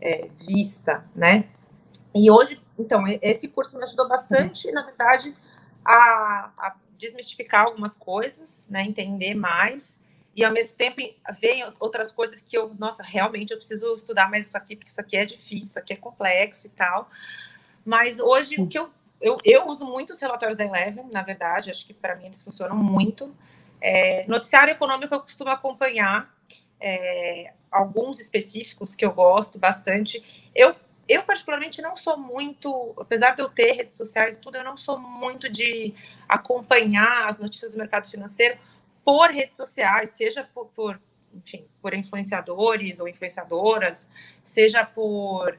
é, 0.00 0.28
vista, 0.38 1.04
né? 1.14 1.44
E 2.14 2.30
hoje, 2.30 2.60
então, 2.78 3.04
esse 3.22 3.48
curso 3.48 3.76
me 3.76 3.84
ajudou 3.84 4.08
bastante, 4.08 4.70
na 4.72 4.82
verdade, 4.82 5.34
a, 5.84 6.52
a 6.58 6.76
desmistificar 6.98 7.66
algumas 7.66 7.96
coisas, 7.96 8.66
né? 8.68 8.82
Entender 8.82 9.34
mais 9.34 10.00
e 10.34 10.44
ao 10.44 10.52
mesmo 10.52 10.76
tempo 10.76 11.00
vem 11.40 11.64
outras 11.80 12.12
coisas 12.12 12.40
que 12.40 12.56
eu, 12.56 12.74
nossa, 12.78 13.02
realmente 13.02 13.50
eu 13.50 13.56
preciso 13.56 13.94
estudar 13.96 14.30
mais 14.30 14.46
isso 14.46 14.56
aqui, 14.56 14.76
porque 14.76 14.90
isso 14.90 15.00
aqui 15.00 15.16
é 15.16 15.24
difícil, 15.24 15.70
isso 15.70 15.78
aqui 15.78 15.92
é 15.92 15.96
complexo 15.96 16.66
e 16.66 16.70
tal. 16.70 17.10
Mas 17.84 18.20
hoje 18.20 18.60
o 18.60 18.66
que 18.66 18.78
eu, 18.78 18.90
eu, 19.20 19.36
eu 19.44 19.66
uso 19.66 19.84
muito 19.84 20.12
os 20.12 20.20
relatórios 20.20 20.56
da 20.56 20.64
Eleven, 20.64 21.06
na 21.10 21.22
verdade, 21.22 21.70
acho 21.70 21.84
que 21.84 21.92
para 21.92 22.14
mim 22.14 22.26
eles 22.26 22.42
funcionam 22.42 22.76
muito. 22.76 23.32
É, 23.80 24.24
noticiário 24.28 24.72
econômico 24.72 25.14
eu 25.14 25.20
costumo 25.20 25.50
acompanhar 25.50 26.32
é, 26.78 27.52
alguns 27.70 28.20
específicos 28.20 28.94
que 28.94 29.04
eu 29.04 29.12
gosto 29.12 29.58
bastante. 29.58 30.48
Eu, 30.54 30.76
eu, 31.10 31.24
particularmente, 31.24 31.82
não 31.82 31.96
sou 31.96 32.16
muito, 32.16 32.94
apesar 32.96 33.34
de 33.34 33.42
eu 33.42 33.48
ter 33.48 33.72
redes 33.72 33.96
sociais 33.96 34.36
e 34.36 34.40
tudo, 34.40 34.56
eu 34.56 34.64
não 34.64 34.76
sou 34.76 34.98
muito 34.98 35.48
de 35.48 35.92
acompanhar 36.28 37.28
as 37.28 37.40
notícias 37.40 37.72
do 37.72 37.78
mercado 37.78 38.08
financeiro 38.08 38.56
por 39.04 39.30
redes 39.30 39.56
sociais, 39.56 40.10
seja 40.10 40.48
por, 40.54 40.66
por, 40.66 41.00
enfim, 41.34 41.66
por 41.82 41.94
influenciadores 41.94 43.00
ou 43.00 43.08
influenciadoras, 43.08 44.08
seja 44.44 44.84
por 44.84 45.58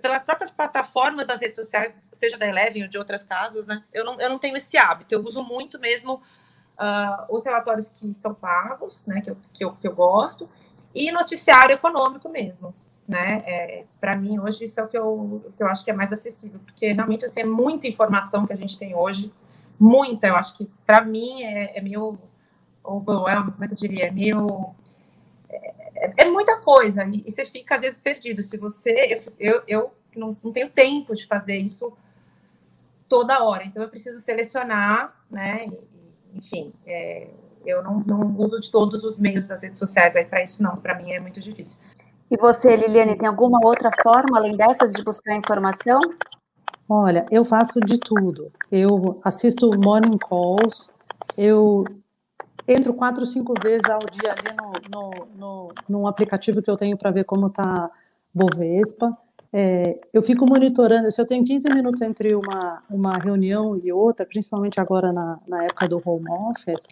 pelas 0.00 0.22
próprias 0.22 0.50
plataformas 0.50 1.26
das 1.26 1.40
redes 1.40 1.56
sociais, 1.56 1.96
seja 2.12 2.38
da 2.38 2.46
Eleven 2.46 2.84
ou 2.84 2.88
de 2.88 2.96
outras 2.96 3.22
casas, 3.22 3.66
né? 3.66 3.82
Eu 3.92 4.04
não, 4.04 4.20
eu 4.20 4.30
não 4.30 4.38
tenho 4.38 4.56
esse 4.56 4.78
hábito, 4.78 5.14
eu 5.14 5.20
uso 5.20 5.42
muito 5.42 5.78
mesmo 5.78 6.14
uh, 6.78 7.26
os 7.28 7.44
relatórios 7.44 7.88
que 7.88 8.14
são 8.14 8.32
pagos, 8.32 9.04
né? 9.06 9.20
Que 9.20 9.30
eu, 9.30 9.36
que 9.52 9.64
eu, 9.64 9.72
que 9.72 9.88
eu 9.88 9.94
gosto, 9.94 10.48
e 10.94 11.10
noticiário 11.10 11.74
econômico 11.74 12.28
mesmo, 12.28 12.74
né? 13.06 13.42
É, 13.46 13.84
Para 14.00 14.16
mim, 14.16 14.38
hoje, 14.38 14.64
isso 14.64 14.80
é 14.80 14.82
o 14.82 14.88
que 14.88 14.96
eu, 14.96 15.52
que 15.56 15.62
eu 15.62 15.66
acho 15.66 15.84
que 15.84 15.90
é 15.90 15.94
mais 15.94 16.12
acessível, 16.12 16.60
porque 16.64 16.92
realmente 16.92 17.24
assim, 17.24 17.40
é 17.40 17.44
muita 17.44 17.86
informação 17.86 18.46
que 18.46 18.52
a 18.52 18.56
gente 18.56 18.78
tem 18.78 18.94
hoje, 18.94 19.32
muita, 19.78 20.28
eu 20.28 20.36
acho 20.36 20.56
que 20.56 20.70
para 20.86 21.04
mim 21.04 21.42
é, 21.42 21.78
é 21.78 21.80
meio 21.80 22.18
overwhelmed, 22.84 23.52
como 23.52 23.64
é 23.64 23.68
que 23.68 23.74
eu 23.74 23.78
diria? 23.78 24.06
É 24.06 24.10
meio. 24.10 24.74
É, 25.48 26.12
é, 26.18 26.30
muita 26.30 26.60
coisa, 26.60 27.04
e, 27.04 27.22
e, 27.26 27.30
você 27.30 27.44
fica 27.44 27.76
às 27.76 27.80
vezes 27.80 27.98
perdido. 27.98 28.42
Se 28.42 28.56
você. 28.56 29.22
Eu, 29.38 29.52
eu, 29.54 29.62
eu 29.66 29.94
não, 30.16 30.36
não 30.42 30.52
tenho 30.52 30.70
tempo 30.70 31.14
de 31.14 31.26
fazer 31.26 31.56
isso 31.56 31.92
toda 33.08 33.42
hora, 33.42 33.64
então 33.64 33.82
eu 33.82 33.88
preciso 33.88 34.20
selecionar, 34.20 35.14
né? 35.30 35.66
E, 35.66 36.38
enfim, 36.38 36.72
é, 36.86 37.28
eu 37.64 37.82
não, 37.82 38.00
não, 38.00 38.36
uso 38.38 38.58
de 38.60 38.70
todos 38.70 39.04
os 39.04 39.18
meios 39.18 39.48
das 39.48 39.62
redes 39.62 39.78
sociais 39.78 40.16
aí 40.16 40.24
para 40.24 40.42
isso, 40.42 40.62
não. 40.62 40.76
Para 40.76 40.96
mim 40.96 41.12
é 41.12 41.20
muito 41.20 41.40
difícil. 41.40 41.78
E 42.32 42.36
você, 42.38 42.74
Liliane, 42.74 43.14
tem 43.14 43.28
alguma 43.28 43.58
outra 43.62 43.90
forma 44.02 44.38
além 44.38 44.56
dessas 44.56 44.94
de 44.94 45.04
buscar 45.04 45.36
informação? 45.36 46.00
Olha, 46.88 47.26
eu 47.30 47.44
faço 47.44 47.78
de 47.78 47.98
tudo. 47.98 48.50
Eu 48.70 49.20
assisto 49.22 49.70
morning 49.78 50.16
calls, 50.16 50.90
eu 51.36 51.84
entro 52.66 52.94
quatro, 52.94 53.26
cinco 53.26 53.52
vezes 53.62 53.84
ao 53.84 53.98
dia 53.98 54.32
ali 54.32 54.56
no, 54.56 54.72
no, 54.90 55.26
no, 55.36 55.74
num 55.86 56.06
aplicativo 56.06 56.62
que 56.62 56.70
eu 56.70 56.76
tenho 56.76 56.96
para 56.96 57.10
ver 57.10 57.24
como 57.24 57.48
está 57.48 57.90
Bovespa. 58.32 59.14
É, 59.52 60.00
eu 60.10 60.22
fico 60.22 60.46
monitorando, 60.48 61.12
se 61.12 61.20
eu 61.20 61.26
tenho 61.26 61.44
15 61.44 61.68
minutos 61.74 62.00
entre 62.00 62.34
uma, 62.34 62.82
uma 62.88 63.18
reunião 63.18 63.76
e 63.76 63.92
outra, 63.92 64.24
principalmente 64.24 64.80
agora 64.80 65.12
na, 65.12 65.38
na 65.46 65.64
época 65.64 65.86
do 65.86 66.00
home 66.02 66.30
office, 66.30 66.86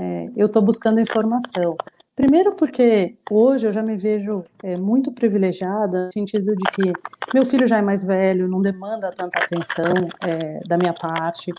é, 0.00 0.30
eu 0.36 0.46
estou 0.46 0.62
buscando 0.62 1.00
informação. 1.00 1.76
Primeiro 2.16 2.56
porque 2.56 3.14
hoje 3.30 3.66
eu 3.66 3.72
já 3.72 3.82
me 3.82 3.94
vejo 3.94 4.42
é, 4.62 4.74
muito 4.74 5.12
privilegiada 5.12 6.06
no 6.06 6.12
sentido 6.12 6.56
de 6.56 6.64
que 6.72 6.92
meu 7.34 7.44
filho 7.44 7.66
já 7.66 7.76
é 7.76 7.82
mais 7.82 8.02
velho, 8.02 8.48
não 8.48 8.62
demanda 8.62 9.12
tanta 9.12 9.38
atenção 9.38 9.92
é, 10.22 10.60
da 10.66 10.78
minha 10.78 10.94
parte, 10.94 11.52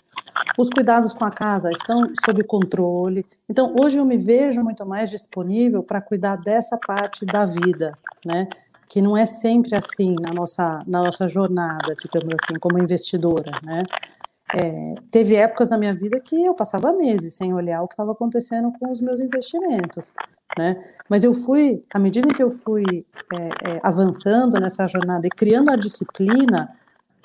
os 0.58 0.68
cuidados 0.68 1.14
com 1.14 1.24
a 1.24 1.30
casa 1.30 1.70
estão 1.70 2.12
sob 2.24 2.42
controle. 2.42 3.24
Então 3.48 3.72
hoje 3.78 3.98
eu 3.98 4.04
me 4.04 4.18
vejo 4.18 4.60
muito 4.64 4.84
mais 4.84 5.10
disponível 5.10 5.80
para 5.80 6.00
cuidar 6.00 6.34
dessa 6.34 6.76
parte 6.76 7.24
da 7.24 7.44
vida, 7.44 7.96
né? 8.26 8.48
Que 8.88 9.00
não 9.00 9.16
é 9.16 9.26
sempre 9.26 9.76
assim 9.76 10.16
na 10.20 10.34
nossa 10.34 10.82
na 10.88 11.04
nossa 11.04 11.28
jornada, 11.28 11.94
digamos 12.02 12.34
assim, 12.42 12.58
como 12.58 12.82
investidora, 12.82 13.52
né? 13.62 13.84
É, 14.56 14.94
teve 15.10 15.36
épocas 15.36 15.70
na 15.70 15.78
minha 15.78 15.94
vida 15.94 16.18
que 16.18 16.44
eu 16.44 16.54
passava 16.54 16.92
meses 16.92 17.34
sem 17.34 17.54
olhar 17.54 17.82
o 17.82 17.86
que 17.86 17.92
estava 17.92 18.12
acontecendo 18.12 18.72
com 18.80 18.90
os 18.90 19.00
meus 19.00 19.20
investimentos, 19.20 20.12
né? 20.56 20.82
Mas 21.08 21.24
eu 21.24 21.34
fui, 21.34 21.82
à 21.92 21.98
medida 21.98 22.28
que 22.28 22.42
eu 22.42 22.50
fui 22.50 22.84
é, 23.32 23.70
é, 23.70 23.80
avançando 23.82 24.58
nessa 24.60 24.86
jornada 24.86 25.26
e 25.26 25.30
criando 25.30 25.70
a 25.70 25.76
disciplina, 25.76 26.74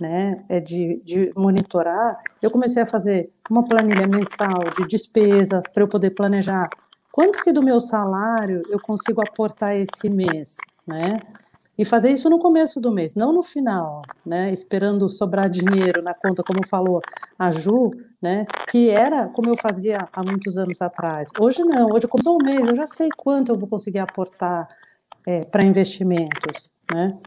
né, 0.02 0.44
é 0.50 0.60
de, 0.60 1.02
de 1.06 1.32
monitorar, 1.36 2.20
eu 2.42 2.50
comecei 2.50 2.82
a 2.82 2.86
fazer 2.86 3.30
uma 3.50 3.64
planilha 3.64 4.08
mensal 4.08 4.64
de 4.76 4.88
despesas 4.88 5.64
para 5.72 5.84
eu 5.84 5.88
poder 5.88 6.12
planejar 6.12 6.68
quanto 7.12 7.40
que 7.42 7.54
do 7.54 7.64
meu 7.64 7.80
salário 7.80 8.64
eu 8.70 8.80
consigo 8.80 9.22
aportar 9.22 9.76
esse 9.76 10.10
mês, 10.10 10.58
né? 10.88 11.20
E 11.78 11.84
fazer 11.84 12.12
isso 12.12 12.30
no 12.30 12.38
começo 12.38 12.80
do 12.80 12.92
mês, 12.92 13.16
não 13.16 13.34
no 13.34 13.42
final, 13.42 14.04
né? 14.24 14.52
Esperando 14.52 15.10
sobrar 15.10 15.50
dinheiro 15.50 16.04
na 16.04 16.14
conta, 16.14 16.44
como 16.44 16.66
falou 16.68 17.02
a 17.38 17.50
Ju, 17.52 17.92
né? 18.22 18.46
Que 18.70 18.92
era 18.92 19.28
como 19.28 19.50
eu 19.50 19.56
fazia 19.58 20.08
há 20.14 20.24
muitos 20.24 20.56
anos 20.58 20.82
atrás. 20.82 21.30
Hoje 21.40 21.64
não, 21.64 21.88
hoje 21.88 22.08
começou 22.08 22.36
o 22.40 22.44
mês, 22.44 22.68
eu 22.68 22.76
já 22.76 22.86
sei 22.86 23.10
quanto 23.18 23.52
eu 23.52 23.58
vou 23.58 23.68
conseguir 23.68 24.00
aportar 24.00 24.68
é, 25.26 25.46
para 25.46 25.66
investimentos, 25.66 26.70
né? 26.94 27.18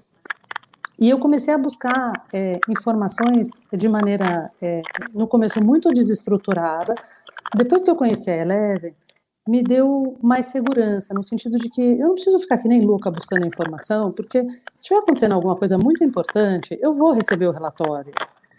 E 0.99 1.11
eu 1.11 1.19
comecei 1.19 1.53
a 1.53 1.59
buscar 1.59 2.27
é, 2.33 2.59
informações 2.69 3.51
de 3.73 3.89
maneira, 3.89 4.51
é, 4.63 4.81
no 5.13 5.27
começo, 5.27 5.63
muito 5.63 5.91
desestruturada. 5.93 6.95
Depois 7.55 7.83
que 7.83 7.91
eu 7.91 7.97
conheci 7.97 8.31
a 8.31 8.37
Eleven, 8.37 8.95
me 9.47 9.63
deu 9.63 10.17
mais 10.23 10.47
segurança, 10.47 11.15
no 11.15 11.23
sentido 11.23 11.57
de 11.57 11.69
que 11.71 11.81
eu 11.81 12.09
não 12.09 12.15
preciso 12.15 12.39
ficar 12.41 12.59
que 12.59 12.69
nem 12.69 12.81
louca 12.81 13.11
buscando 13.11 13.47
informação, 13.47 14.13
porque 14.13 14.43
se 14.43 14.59
estiver 14.77 14.99
acontecendo 14.99 15.33
alguma 15.33 15.57
coisa 15.57 15.79
muito 15.79 16.03
importante, 16.03 16.77
eu 16.81 16.93
vou 16.93 17.13
receber 17.13 17.47
o 17.47 17.53
relatório, 17.53 18.13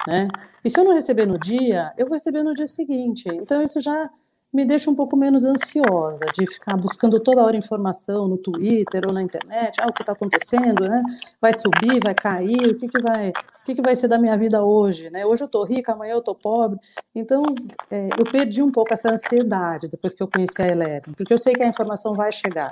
né? 0.08 0.28
E 0.64 0.70
se 0.70 0.80
eu 0.80 0.86
não 0.86 0.94
receber 0.94 1.26
no 1.26 1.38
dia, 1.38 1.94
eu 1.98 2.06
vou 2.06 2.14
receber 2.14 2.44
no 2.44 2.54
dia 2.54 2.68
seguinte. 2.68 3.28
Então 3.30 3.62
isso 3.62 3.82
já 3.82 4.10
me 4.58 4.66
deixa 4.66 4.90
um 4.90 4.96
pouco 4.96 5.16
menos 5.16 5.44
ansiosa 5.44 6.26
de 6.36 6.48
ficar 6.48 6.76
buscando 6.76 7.20
toda 7.20 7.44
hora 7.44 7.56
informação 7.56 8.28
no 8.28 8.40
Twitter 8.40 9.04
ou 9.08 9.14
na 9.14 9.22
internet, 9.22 9.80
ah, 9.80 9.86
o 9.86 9.94
que 9.94 10.02
está 10.02 10.14
acontecendo, 10.14 10.90
né? 10.90 11.04
Vai 11.40 11.54
subir, 11.54 12.00
vai 12.04 12.16
cair, 12.16 12.68
o 12.68 12.76
que, 12.76 12.88
que 12.88 13.00
vai, 13.00 13.30
o 13.30 13.64
que, 13.64 13.76
que 13.76 13.82
vai 13.84 13.96
ser 13.96 14.08
da 14.08 14.18
minha 14.18 14.36
vida 14.36 14.64
hoje, 14.64 15.12
né? 15.12 15.24
Hoje 15.28 15.44
eu 15.44 15.46
estou 15.46 15.64
rica, 15.64 15.94
amanhã 15.94 16.14
eu 16.14 16.20
estou 16.20 16.34
pobre. 16.34 16.80
Então, 17.14 17.44
é, 17.92 18.10
eu 18.18 18.26
perdi 18.26 18.64
um 18.64 18.72
pouco 18.72 18.92
essa 18.92 19.12
ansiedade 19.12 19.88
depois 19.90 20.16
que 20.16 20.24
eu 20.24 20.28
conheci 20.28 20.60
a 20.60 20.68
Eleven, 20.68 21.14
porque 21.16 21.32
eu 21.32 21.38
sei 21.38 21.54
que 21.54 21.62
a 21.62 21.68
informação 21.68 22.16
vai 22.16 22.32
chegar. 22.32 22.72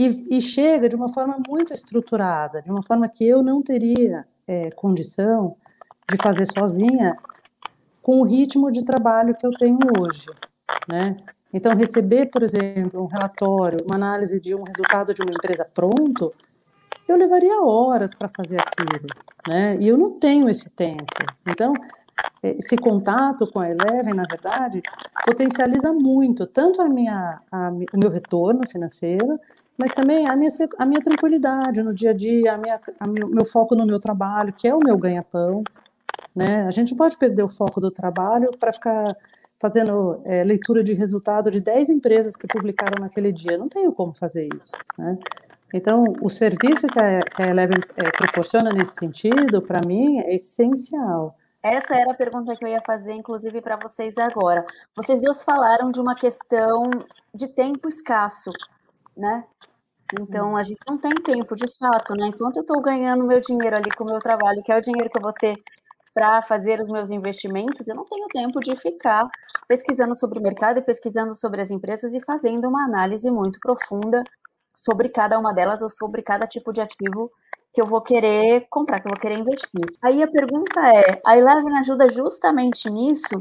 E, 0.00 0.36
e 0.36 0.40
chega 0.40 0.88
de 0.88 0.94
uma 0.94 1.08
forma 1.08 1.36
muito 1.48 1.72
estruturada, 1.72 2.62
de 2.62 2.70
uma 2.70 2.82
forma 2.84 3.08
que 3.08 3.26
eu 3.26 3.42
não 3.42 3.60
teria 3.60 4.24
é, 4.46 4.70
condição 4.70 5.56
de 6.08 6.16
fazer 6.16 6.46
sozinha 6.46 7.16
com 8.00 8.20
o 8.20 8.24
ritmo 8.24 8.70
de 8.70 8.84
trabalho 8.84 9.34
que 9.34 9.44
eu 9.44 9.50
tenho 9.50 9.78
hoje 9.98 10.26
né? 10.88 11.16
Então, 11.52 11.74
receber, 11.74 12.26
por 12.26 12.42
exemplo, 12.42 13.02
um 13.02 13.06
relatório, 13.06 13.78
uma 13.86 13.94
análise 13.94 14.40
de 14.40 14.54
um 14.54 14.62
resultado 14.62 15.14
de 15.14 15.22
uma 15.22 15.32
empresa 15.32 15.64
pronto, 15.64 16.34
eu 17.08 17.16
levaria 17.16 17.62
horas 17.62 18.14
para 18.14 18.28
fazer 18.28 18.60
aquilo, 18.60 19.06
né? 19.48 19.76
E 19.80 19.88
eu 19.88 19.96
não 19.96 20.18
tenho 20.18 20.48
esse 20.48 20.68
tempo. 20.70 21.04
Então, 21.46 21.72
esse 22.42 22.76
contato 22.76 23.46
com 23.50 23.60
a 23.60 23.70
Eleven, 23.70 24.14
na 24.14 24.24
verdade, 24.28 24.82
potencializa 25.24 25.92
muito 25.92 26.46
tanto 26.46 26.82
a 26.82 26.88
minha, 26.88 27.40
a, 27.50 27.70
o 27.70 27.98
meu 27.98 28.10
retorno 28.10 28.66
financeiro 28.68 29.38
mas 29.78 29.92
também 29.92 30.26
a 30.26 30.34
minha, 30.34 30.50
a 30.78 30.86
minha 30.86 31.02
tranquilidade 31.02 31.82
no 31.82 31.92
dia 31.92 32.10
a 32.10 32.14
dia, 32.14 32.54
a 32.54 32.58
minha, 32.58 32.80
a 32.98 33.06
meu, 33.06 33.28
meu 33.28 33.44
foco 33.44 33.74
no 33.74 33.84
meu 33.84 34.00
trabalho, 34.00 34.52
que 34.52 34.66
é 34.66 34.74
o 34.74 34.78
meu 34.78 34.96
ganha-pão. 34.96 35.62
Né? 36.34 36.62
A 36.62 36.70
gente 36.70 36.94
pode 36.94 37.16
perder 37.18 37.42
o 37.42 37.48
foco 37.48 37.80
do 37.80 37.90
trabalho 37.90 38.50
para 38.58 38.72
ficar 38.72 39.16
fazendo 39.58 40.20
é, 40.24 40.44
leitura 40.44 40.84
de 40.84 40.92
resultado 40.92 41.50
de 41.50 41.60
10 41.60 41.90
empresas 41.90 42.36
que 42.36 42.46
publicaram 42.46 43.00
naquele 43.00 43.32
dia. 43.32 43.56
Não 43.56 43.68
tenho 43.68 43.92
como 43.92 44.14
fazer 44.14 44.48
isso. 44.54 44.72
Né? 44.98 45.18
Então, 45.72 46.04
o 46.20 46.28
serviço 46.28 46.86
que 46.86 46.98
a, 46.98 47.20
que 47.22 47.42
a 47.42 47.48
Eleven 47.48 47.80
é, 47.96 48.10
proporciona 48.12 48.70
nesse 48.70 48.94
sentido, 48.94 49.62
para 49.62 49.86
mim, 49.86 50.20
é 50.20 50.34
essencial. 50.34 51.36
Essa 51.62 51.96
era 51.96 52.12
a 52.12 52.14
pergunta 52.14 52.54
que 52.54 52.64
eu 52.64 52.68
ia 52.68 52.80
fazer, 52.82 53.12
inclusive, 53.12 53.60
para 53.60 53.76
vocês 53.76 54.16
agora. 54.18 54.64
Vocês 54.94 55.20
duas 55.20 55.42
falaram 55.42 55.90
de 55.90 56.00
uma 56.00 56.14
questão 56.14 56.90
de 57.34 57.48
tempo 57.48 57.88
escasso, 57.88 58.52
né? 59.16 59.44
Então, 60.20 60.56
a 60.56 60.62
gente 60.62 60.78
não 60.86 60.96
tem 60.96 61.12
tempo, 61.14 61.56
de 61.56 61.66
fato, 61.76 62.14
né? 62.14 62.28
Enquanto 62.28 62.56
eu 62.56 62.60
estou 62.60 62.80
ganhando 62.80 63.26
meu 63.26 63.40
dinheiro 63.40 63.76
ali 63.76 63.90
com 63.90 64.04
o 64.04 64.06
meu 64.06 64.20
trabalho, 64.20 64.62
que 64.62 64.70
é 64.70 64.78
o 64.78 64.80
dinheiro 64.80 65.10
que 65.10 65.18
eu 65.18 65.22
vou 65.22 65.32
ter 65.32 65.56
para 66.16 66.40
fazer 66.40 66.80
os 66.80 66.88
meus 66.88 67.10
investimentos, 67.10 67.86
eu 67.86 67.94
não 67.94 68.06
tenho 68.06 68.26
tempo 68.28 68.58
de 68.58 68.74
ficar 68.74 69.28
pesquisando 69.68 70.16
sobre 70.16 70.38
o 70.38 70.42
mercado 70.42 70.78
e 70.78 70.82
pesquisando 70.82 71.34
sobre 71.34 71.60
as 71.60 71.70
empresas 71.70 72.14
e 72.14 72.24
fazendo 72.24 72.66
uma 72.70 72.86
análise 72.86 73.30
muito 73.30 73.60
profunda 73.60 74.24
sobre 74.74 75.10
cada 75.10 75.38
uma 75.38 75.52
delas 75.52 75.82
ou 75.82 75.90
sobre 75.90 76.22
cada 76.22 76.46
tipo 76.46 76.72
de 76.72 76.80
ativo 76.80 77.30
que 77.70 77.82
eu 77.82 77.84
vou 77.84 78.00
querer 78.00 78.66
comprar, 78.70 79.00
que 79.00 79.08
eu 79.08 79.10
vou 79.10 79.20
querer 79.20 79.38
investir. 79.38 79.84
Aí 80.02 80.22
a 80.22 80.26
pergunta 80.26 80.80
é: 80.88 81.20
a 81.26 81.36
Eleven 81.36 81.76
ajuda 81.80 82.08
justamente 82.08 82.88
nisso? 82.88 83.38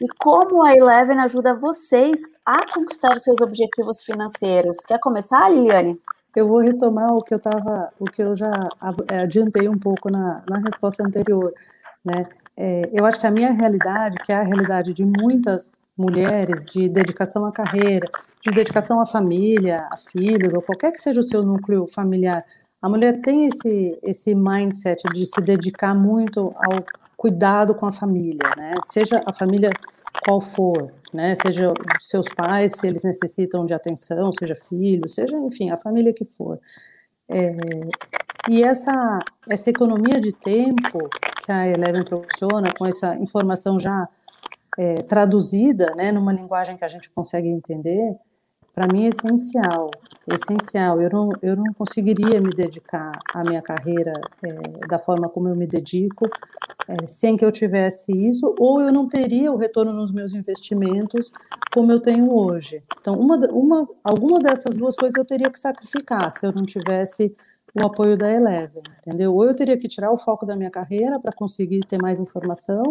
E 0.00 0.08
como 0.18 0.64
a 0.64 0.74
Eleven 0.74 1.20
ajuda 1.20 1.54
vocês 1.54 2.22
a 2.44 2.58
conquistar 2.74 3.14
os 3.14 3.22
seus 3.22 3.40
objetivos 3.40 4.02
financeiros? 4.02 4.78
Quer 4.78 4.98
começar, 4.98 5.48
Liliane? 5.48 5.96
Eu 6.34 6.48
vou 6.48 6.58
retomar 6.58 7.14
o 7.14 7.22
que 7.22 7.32
eu 7.32 7.38
estava, 7.38 7.88
o 8.00 8.04
que 8.04 8.20
eu 8.20 8.34
já 8.34 8.50
adiantei 9.22 9.68
um 9.68 9.78
pouco 9.78 10.10
na, 10.10 10.42
na 10.50 10.58
resposta 10.58 11.04
anterior. 11.06 11.54
Né? 12.06 12.26
É, 12.56 12.88
eu 12.92 13.04
acho 13.04 13.18
que 13.18 13.26
a 13.26 13.30
minha 13.30 13.52
realidade, 13.52 14.16
que 14.24 14.32
é 14.32 14.36
a 14.36 14.42
realidade 14.42 14.94
de 14.94 15.04
muitas 15.04 15.72
mulheres, 15.98 16.64
de 16.64 16.88
dedicação 16.88 17.44
à 17.44 17.52
carreira, 17.52 18.06
de 18.40 18.54
dedicação 18.54 19.00
à 19.00 19.06
família, 19.06 19.86
a 19.90 19.96
filhos, 19.96 20.52
ou 20.54 20.62
qualquer 20.62 20.92
que 20.92 21.00
seja 21.00 21.20
o 21.20 21.24
seu 21.24 21.42
núcleo 21.42 21.86
familiar, 21.86 22.44
a 22.80 22.88
mulher 22.88 23.20
tem 23.22 23.46
esse, 23.46 23.98
esse 24.02 24.34
mindset 24.34 25.02
de 25.12 25.26
se 25.26 25.40
dedicar 25.40 25.94
muito 25.94 26.54
ao 26.56 26.84
cuidado 27.16 27.74
com 27.74 27.86
a 27.86 27.92
família, 27.92 28.48
né? 28.56 28.74
Seja 28.84 29.22
a 29.26 29.32
família 29.32 29.70
qual 30.24 30.40
for, 30.40 30.92
né? 31.12 31.34
Seja 31.34 31.72
seus 31.98 32.28
pais, 32.28 32.72
se 32.76 32.86
eles 32.86 33.02
necessitam 33.02 33.64
de 33.64 33.72
atenção, 33.72 34.30
seja 34.38 34.54
filho, 34.54 35.08
seja, 35.08 35.36
enfim, 35.38 35.70
a 35.70 35.76
família 35.78 36.12
que 36.12 36.24
for. 36.24 36.60
É, 37.28 37.56
e 38.48 38.62
essa, 38.62 39.18
essa 39.48 39.70
economia 39.70 40.20
de 40.20 40.32
tempo 40.32 41.08
que 41.46 41.52
a 41.52 41.68
Eleven 41.68 42.02
proporciona, 42.02 42.74
com 42.76 42.84
essa 42.84 43.14
informação 43.14 43.78
já 43.78 44.08
é, 44.76 44.94
traduzida 45.02 45.94
né, 45.94 46.10
numa 46.10 46.32
linguagem 46.32 46.76
que 46.76 46.84
a 46.84 46.88
gente 46.88 47.08
consegue 47.08 47.46
entender, 47.46 48.16
para 48.74 48.92
mim 48.92 49.04
é 49.04 49.10
essencial, 49.10 49.92
essencial. 50.30 51.00
Eu 51.00 51.08
não, 51.08 51.30
eu 51.40 51.54
não 51.54 51.72
conseguiria 51.72 52.40
me 52.40 52.50
dedicar 52.50 53.12
à 53.32 53.44
minha 53.44 53.62
carreira 53.62 54.12
é, 54.42 54.86
da 54.88 54.98
forma 54.98 55.28
como 55.28 55.48
eu 55.48 55.54
me 55.54 55.68
dedico 55.68 56.28
é, 56.88 57.06
sem 57.06 57.36
que 57.36 57.44
eu 57.44 57.52
tivesse 57.52 58.10
isso, 58.12 58.52
ou 58.58 58.82
eu 58.82 58.92
não 58.92 59.06
teria 59.06 59.52
o 59.52 59.56
retorno 59.56 59.92
nos 59.92 60.12
meus 60.12 60.34
investimentos 60.34 61.32
como 61.72 61.92
eu 61.92 62.00
tenho 62.00 62.36
hoje. 62.36 62.82
Então, 63.00 63.14
uma, 63.14 63.36
uma, 63.52 63.88
alguma 64.02 64.40
dessas 64.40 64.74
duas 64.74 64.96
coisas 64.96 65.16
eu 65.16 65.24
teria 65.24 65.48
que 65.48 65.60
sacrificar 65.60 66.32
se 66.32 66.44
eu 66.44 66.52
não 66.52 66.66
tivesse 66.66 67.34
o 67.82 67.86
apoio 67.86 68.16
da 68.16 68.30
Eleven, 68.30 68.82
entendeu? 68.98 69.34
Ou 69.34 69.44
eu 69.44 69.54
teria 69.54 69.78
que 69.78 69.86
tirar 69.86 70.10
o 70.10 70.16
foco 70.16 70.46
da 70.46 70.56
minha 70.56 70.70
carreira 70.70 71.20
para 71.20 71.32
conseguir 71.32 71.80
ter 71.80 72.00
mais 72.00 72.18
informação, 72.18 72.82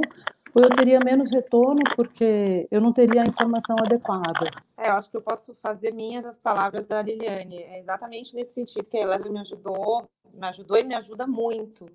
ou 0.54 0.64
eu 0.64 0.70
teria 0.70 1.00
menos 1.04 1.32
retorno 1.32 1.82
porque 1.96 2.68
eu 2.70 2.80
não 2.80 2.94
teria 2.94 3.22
a 3.22 3.26
informação 3.26 3.76
adequada. 3.80 4.50
É, 4.78 4.90
eu 4.90 4.94
acho 4.94 5.10
que 5.10 5.18
eu 5.18 5.22
posso 5.22 5.54
fazer 5.56 5.92
minhas 5.92 6.26
as 6.26 6.38
palavras 6.38 6.86
da 6.86 7.02
Liliane. 7.02 7.58
É 7.58 7.80
exatamente 7.80 8.36
nesse 8.36 8.54
sentido 8.54 8.86
que 8.86 8.98
a 8.98 9.02
Eleven 9.02 9.32
me 9.32 9.40
ajudou, 9.40 10.08
me 10.34 10.48
ajudou 10.48 10.78
e 10.78 10.84
me 10.84 10.94
ajuda 10.94 11.26
muito. 11.26 11.90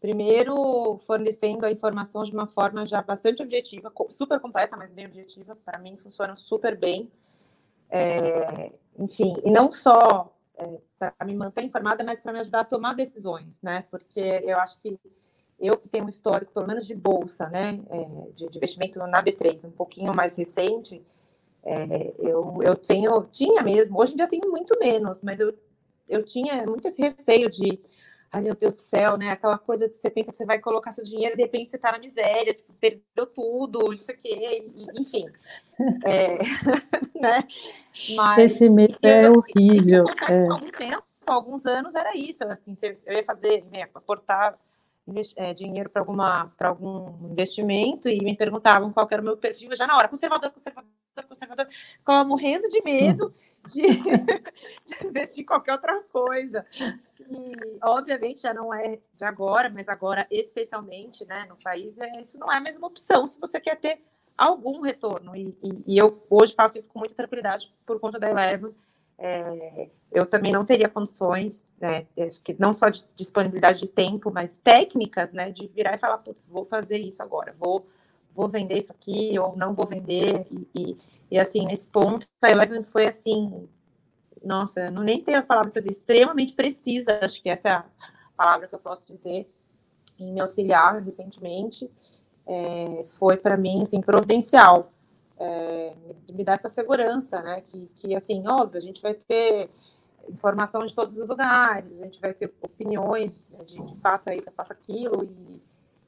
Primeiro, 0.00 0.98
fornecendo 1.06 1.64
a 1.64 1.70
informação 1.70 2.24
de 2.24 2.32
uma 2.32 2.46
forma 2.46 2.84
já 2.84 3.00
bastante 3.00 3.42
objetiva, 3.42 3.90
super 4.10 4.38
completa, 4.38 4.76
mas 4.76 4.90
bem 4.90 5.06
objetiva. 5.06 5.56
Para 5.64 5.78
mim, 5.78 5.96
funciona 5.96 6.36
super 6.36 6.76
bem. 6.76 7.10
É, 7.88 8.72
enfim, 8.98 9.34
e 9.44 9.50
não 9.50 9.70
só 9.72 10.33
é, 10.56 10.78
para 10.98 11.26
me 11.26 11.34
manter 11.34 11.64
informada, 11.64 12.04
mas 12.04 12.20
para 12.20 12.32
me 12.32 12.40
ajudar 12.40 12.60
a 12.60 12.64
tomar 12.64 12.94
decisões, 12.94 13.60
né? 13.62 13.84
Porque 13.90 14.20
eu 14.20 14.58
acho 14.58 14.78
que 14.78 14.98
eu 15.58 15.76
que 15.76 15.88
tenho 15.88 16.04
um 16.04 16.08
histórico, 16.08 16.52
pelo 16.52 16.66
menos 16.66 16.86
de 16.86 16.94
bolsa, 16.94 17.48
né, 17.48 17.80
é, 17.88 18.30
de, 18.34 18.48
de, 18.48 18.58
investimento 18.58 18.98
na 18.98 19.22
B3, 19.22 19.66
um 19.66 19.70
pouquinho 19.70 20.12
mais 20.14 20.36
recente, 20.36 21.00
é, 21.64 22.12
eu, 22.18 22.58
eu 22.62 22.74
tenho, 22.74 23.22
tinha 23.30 23.62
mesmo, 23.62 23.98
hoje 23.98 24.12
em 24.12 24.16
dia 24.16 24.26
tenho 24.26 24.50
muito 24.50 24.76
menos, 24.78 25.22
mas 25.22 25.40
eu, 25.40 25.56
eu 26.08 26.22
tinha 26.24 26.66
muito 26.66 26.88
esse 26.88 27.00
receio 27.00 27.48
de, 27.48 27.80
ai 28.34 28.42
meu 28.42 28.54
Deus 28.54 28.74
do 28.74 28.80
céu, 28.80 29.16
né, 29.16 29.30
aquela 29.30 29.56
coisa 29.56 29.88
que 29.88 29.94
você 29.94 30.10
pensa 30.10 30.32
que 30.32 30.36
você 30.36 30.44
vai 30.44 30.58
colocar 30.58 30.90
seu 30.90 31.04
dinheiro 31.04 31.34
e 31.34 31.36
de 31.36 31.42
repente 31.42 31.70
você 31.70 31.76
está 31.76 31.92
na 31.92 31.98
miséria, 31.98 32.52
tipo, 32.52 32.72
perdeu 32.74 33.26
tudo, 33.32 33.92
isso 33.92 34.10
aqui, 34.10 34.66
enfim, 34.98 35.26
é, 36.04 36.38
né, 37.14 37.46
mas... 38.16 38.44
Esse 38.44 38.68
medo 38.68 38.98
é 39.02 39.24
horrível. 39.30 40.04
É. 40.28 40.48
algum 40.48 40.70
tempo, 40.70 41.04
alguns 41.24 41.64
anos 41.64 41.94
era 41.94 42.16
isso, 42.16 42.42
assim, 42.44 42.74
eu 43.06 43.14
ia 43.14 43.24
fazer, 43.24 43.64
né, 43.70 43.82
aportar 43.94 44.58
é, 45.36 45.52
dinheiro 45.52 45.90
para 45.90 46.00
alguma 46.00 46.50
para 46.56 46.70
algum 46.70 47.30
investimento 47.30 48.08
e 48.08 48.18
me 48.24 48.34
perguntavam 48.34 48.90
qual 48.90 49.06
era 49.10 49.20
o 49.20 49.24
meu 49.24 49.36
perfil 49.36 49.76
já 49.76 49.86
na 49.86 49.94
hora 49.98 50.08
conservador 50.08 50.50
conservador 50.50 50.88
conservador 51.28 51.66
ficava 51.70 52.24
morrendo 52.24 52.66
de 52.70 52.82
medo 52.82 53.30
de, 53.66 53.82
de, 54.86 55.06
investir 55.06 55.42
em 55.42 55.46
qualquer 55.46 55.72
outra 55.72 56.02
coisa 56.10 56.64
e 57.30 57.78
obviamente 57.82 58.42
já 58.42 58.52
não 58.54 58.72
é 58.72 58.98
de 59.14 59.24
agora 59.24 59.68
mas 59.68 59.88
agora 59.88 60.26
especialmente 60.30 61.24
né 61.26 61.46
no 61.48 61.56
país 61.56 61.98
é, 61.98 62.20
isso 62.20 62.38
não 62.38 62.52
é 62.52 62.56
a 62.56 62.60
mesma 62.60 62.86
opção 62.86 63.26
se 63.26 63.40
você 63.40 63.60
quer 63.60 63.76
ter 63.76 64.00
algum 64.36 64.80
retorno. 64.80 65.34
E, 65.34 65.56
e, 65.62 65.94
e 65.94 65.98
eu 65.98 66.22
hoje 66.28 66.54
faço 66.54 66.76
isso 66.76 66.88
com 66.88 66.98
muita 66.98 67.14
tranquilidade 67.14 67.72
por 67.86 67.98
conta 67.98 68.18
da 68.18 68.30
Eleven. 68.30 68.72
É, 69.16 69.88
eu 70.12 70.26
também 70.26 70.52
não 70.52 70.64
teria 70.64 70.88
condições, 70.88 71.66
né, 71.80 72.04
não 72.58 72.72
só 72.72 72.88
de 72.88 73.04
disponibilidade 73.14 73.78
de 73.78 73.88
tempo, 73.88 74.30
mas 74.32 74.58
técnicas, 74.58 75.32
né, 75.32 75.52
de 75.52 75.68
virar 75.68 75.94
e 75.94 75.98
falar, 75.98 76.18
putz, 76.18 76.46
vou 76.46 76.64
fazer 76.64 76.98
isso 76.98 77.22
agora, 77.22 77.54
vou, 77.56 77.86
vou 78.34 78.48
vender 78.48 78.76
isso 78.76 78.90
aqui, 78.90 79.38
ou 79.38 79.56
não 79.56 79.72
vou 79.72 79.86
vender, 79.86 80.44
e, 80.50 80.68
e, 80.74 80.98
e 81.30 81.38
assim, 81.38 81.64
nesse 81.64 81.86
ponto, 81.86 82.26
a 82.42 82.50
Eleven 82.50 82.82
foi 82.82 83.06
assim, 83.06 83.68
nossa, 84.44 84.90
não 84.90 85.02
nem 85.02 85.20
tenho 85.20 85.38
a 85.38 85.42
palavra 85.42 85.70
para 85.70 85.80
dizer, 85.80 85.92
extremamente 85.92 86.52
precisa, 86.52 87.18
acho 87.22 87.42
que 87.42 87.48
essa 87.48 87.68
é 87.68 87.72
a 87.72 87.84
palavra 88.36 88.68
que 88.68 88.74
eu 88.74 88.78
posso 88.78 89.06
dizer, 89.06 89.50
em 90.18 90.32
me 90.32 90.40
auxiliar 90.40 91.00
recentemente, 91.02 91.90
é, 92.46 93.04
foi 93.06 93.36
para 93.36 93.56
mim, 93.56 93.82
assim, 93.82 94.00
providencial, 94.00 94.92
é, 95.38 95.94
me 96.30 96.44
dá 96.44 96.52
essa 96.52 96.68
segurança, 96.68 97.42
né? 97.42 97.60
Que, 97.60 97.90
que, 97.94 98.14
assim, 98.14 98.46
óbvio, 98.46 98.78
a 98.78 98.80
gente 98.80 99.02
vai 99.02 99.14
ter 99.14 99.70
informação 100.28 100.84
de 100.84 100.94
todos 100.94 101.16
os 101.18 101.28
lugares, 101.28 102.00
a 102.00 102.04
gente 102.04 102.20
vai 102.20 102.32
ter 102.32 102.52
opiniões 102.62 103.54
de, 103.66 103.82
de 103.82 103.96
faça 103.96 104.34
isso, 104.34 104.50
faça 104.52 104.72
aquilo, 104.72 105.24
e, 105.24 105.62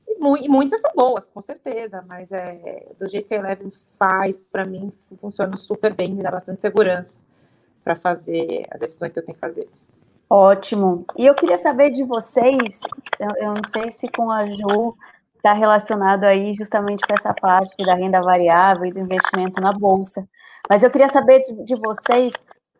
e, 0.08 0.44
e, 0.44 0.48
muitas 0.48 0.80
são 0.80 0.92
boas, 0.94 1.26
com 1.26 1.42
certeza, 1.42 2.04
mas 2.06 2.30
é, 2.32 2.86
do 2.98 3.08
jeito 3.08 3.28
que 3.28 3.34
a 3.34 3.38
Eleven 3.38 3.70
faz, 3.98 4.38
para 4.38 4.64
mim, 4.64 4.90
funciona 5.16 5.56
super 5.56 5.92
bem, 5.92 6.14
me 6.14 6.22
dá 6.22 6.30
bastante 6.30 6.60
segurança 6.60 7.20
para 7.86 7.94
fazer 7.94 8.66
as 8.72 8.80
decisões 8.80 9.12
que 9.12 9.20
eu 9.20 9.24
tenho 9.24 9.36
que 9.36 9.40
fazer. 9.40 9.68
Ótimo. 10.28 11.06
E 11.16 11.24
eu 11.24 11.36
queria 11.36 11.56
saber 11.56 11.90
de 11.90 12.02
vocês, 12.02 12.80
eu, 13.20 13.28
eu 13.36 13.54
não 13.54 13.62
sei 13.70 13.92
se 13.92 14.08
com 14.08 14.28
a 14.28 14.44
Ju 14.44 14.96
está 15.36 15.52
relacionado 15.52 16.24
aí 16.24 16.52
justamente 16.56 17.06
com 17.06 17.14
essa 17.14 17.32
parte 17.32 17.76
da 17.86 17.94
renda 17.94 18.20
variável 18.20 18.86
e 18.86 18.90
do 18.90 18.98
investimento 18.98 19.60
na 19.60 19.72
bolsa. 19.72 20.28
Mas 20.68 20.82
eu 20.82 20.90
queria 20.90 21.08
saber 21.08 21.38
de, 21.38 21.62
de 21.62 21.76
vocês 21.76 22.32